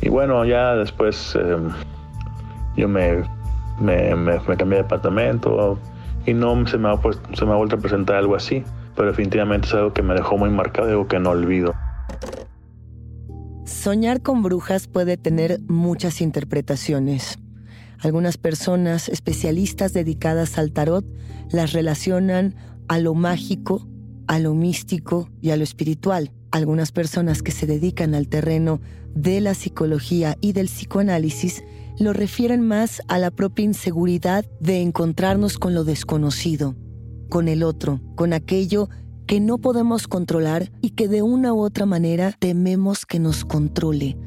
y 0.00 0.08
bueno, 0.08 0.44
ya 0.44 0.74
después 0.74 1.36
em, 1.36 1.70
yo 2.76 2.88
me, 2.88 3.24
me, 3.80 4.14
me, 4.14 4.38
cambié 4.56 4.78
de 4.78 4.82
departamento 4.82 5.78
y 6.26 6.34
no 6.34 6.66
se 6.66 6.78
me, 6.78 6.90
ha, 6.90 6.96
pues, 6.96 7.18
se 7.34 7.44
me 7.44 7.52
ha 7.52 7.56
vuelto 7.56 7.76
a 7.76 7.78
presentar 7.78 8.16
algo 8.16 8.34
así, 8.34 8.62
pero 8.94 9.08
definitivamente 9.08 9.68
es 9.68 9.74
algo 9.74 9.92
que 9.92 10.02
me 10.02 10.14
dejó 10.14 10.36
muy 10.36 10.50
marcado 10.50 10.88
y 10.88 10.90
algo 10.92 11.08
que 11.08 11.18
no 11.18 11.30
olvido. 11.30 11.74
Soñar 13.64 14.22
con 14.22 14.42
brujas 14.42 14.86
puede 14.86 15.16
tener 15.16 15.60
muchas 15.68 16.20
interpretaciones. 16.20 17.38
Algunas 18.00 18.36
personas 18.36 19.08
especialistas 19.08 19.92
dedicadas 19.92 20.58
al 20.58 20.72
tarot 20.72 21.04
las 21.50 21.72
relacionan 21.72 22.54
a 22.88 22.98
lo 22.98 23.14
mágico, 23.14 23.86
a 24.26 24.38
lo 24.38 24.54
místico 24.54 25.28
y 25.40 25.50
a 25.50 25.56
lo 25.56 25.64
espiritual. 25.64 26.30
Algunas 26.50 26.92
personas 26.92 27.42
que 27.42 27.52
se 27.52 27.66
dedican 27.66 28.14
al 28.14 28.28
terreno 28.28 28.80
de 29.16 29.40
la 29.40 29.54
psicología 29.54 30.36
y 30.40 30.52
del 30.52 30.66
psicoanálisis 30.66 31.64
lo 31.98 32.12
refieren 32.12 32.60
más 32.60 33.00
a 33.08 33.18
la 33.18 33.30
propia 33.30 33.64
inseguridad 33.64 34.44
de 34.60 34.82
encontrarnos 34.82 35.58
con 35.58 35.74
lo 35.74 35.84
desconocido, 35.84 36.76
con 37.30 37.48
el 37.48 37.62
otro, 37.62 38.02
con 38.14 38.34
aquello 38.34 38.90
que 39.26 39.40
no 39.40 39.56
podemos 39.58 40.06
controlar 40.06 40.70
y 40.82 40.90
que 40.90 41.08
de 41.08 41.22
una 41.22 41.54
u 41.54 41.60
otra 41.60 41.86
manera 41.86 42.32
tememos 42.38 43.06
que 43.06 43.18
nos 43.18 43.46
controle. 43.46 44.18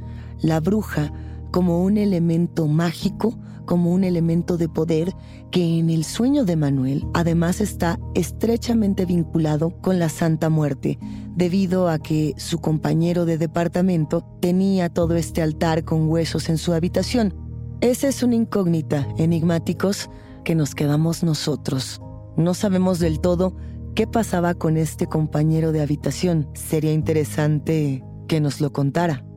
La 0.41 0.59
bruja 0.59 1.13
como 1.51 1.83
un 1.83 1.97
elemento 1.97 2.67
mágico, 2.67 3.37
como 3.69 3.91
un 3.91 4.03
elemento 4.03 4.57
de 4.57 4.67
poder 4.67 5.13
que 5.51 5.77
en 5.77 5.91
el 5.91 6.03
sueño 6.03 6.43
de 6.43 6.55
Manuel 6.55 7.05
además 7.13 7.61
está 7.61 7.99
estrechamente 8.15 9.05
vinculado 9.05 9.79
con 9.79 9.99
la 9.99 10.09
Santa 10.09 10.49
Muerte, 10.49 10.97
debido 11.35 11.87
a 11.87 11.99
que 11.99 12.33
su 12.37 12.57
compañero 12.57 13.25
de 13.25 13.37
departamento 13.37 14.25
tenía 14.41 14.89
todo 14.89 15.15
este 15.15 15.43
altar 15.43 15.83
con 15.83 16.09
huesos 16.09 16.49
en 16.49 16.57
su 16.57 16.73
habitación. 16.73 17.35
Esa 17.79 18.07
es 18.07 18.23
una 18.23 18.33
incógnita, 18.33 19.07
enigmáticos, 19.19 20.09
que 20.43 20.55
nos 20.55 20.73
quedamos 20.73 21.21
nosotros. 21.23 22.01
No 22.37 22.55
sabemos 22.55 22.97
del 22.97 23.19
todo 23.19 23.55
qué 23.93 24.07
pasaba 24.07 24.55
con 24.55 24.77
este 24.77 25.05
compañero 25.05 25.71
de 25.71 25.83
habitación. 25.83 26.49
Sería 26.55 26.91
interesante 26.91 28.03
que 28.27 28.41
nos 28.41 28.61
lo 28.61 28.73
contara. 28.73 29.28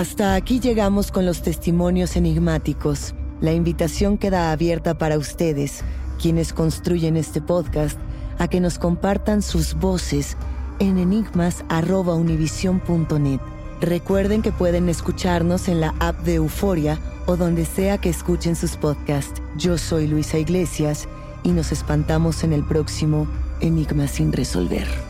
Hasta 0.00 0.34
aquí 0.34 0.58
llegamos 0.60 1.12
con 1.12 1.26
los 1.26 1.42
testimonios 1.42 2.16
enigmáticos. 2.16 3.14
La 3.42 3.52
invitación 3.52 4.16
queda 4.16 4.50
abierta 4.50 4.96
para 4.96 5.18
ustedes, 5.18 5.84
quienes 6.18 6.54
construyen 6.54 7.18
este 7.18 7.42
podcast, 7.42 7.98
a 8.38 8.48
que 8.48 8.60
nos 8.60 8.78
compartan 8.78 9.42
sus 9.42 9.74
voces 9.74 10.38
en 10.78 10.96
enigmas.univision.net. 10.96 13.40
Recuerden 13.82 14.40
que 14.40 14.52
pueden 14.52 14.88
escucharnos 14.88 15.68
en 15.68 15.82
la 15.82 15.94
app 15.98 16.18
de 16.20 16.36
Euforia 16.36 16.98
o 17.26 17.36
donde 17.36 17.66
sea 17.66 17.98
que 17.98 18.08
escuchen 18.08 18.56
sus 18.56 18.76
podcasts. 18.76 19.42
Yo 19.58 19.76
soy 19.76 20.06
Luisa 20.06 20.38
Iglesias 20.38 21.08
y 21.42 21.50
nos 21.50 21.72
espantamos 21.72 22.42
en 22.42 22.54
el 22.54 22.64
próximo 22.64 23.26
Enigma 23.60 24.08
sin 24.08 24.32
resolver. 24.32 25.09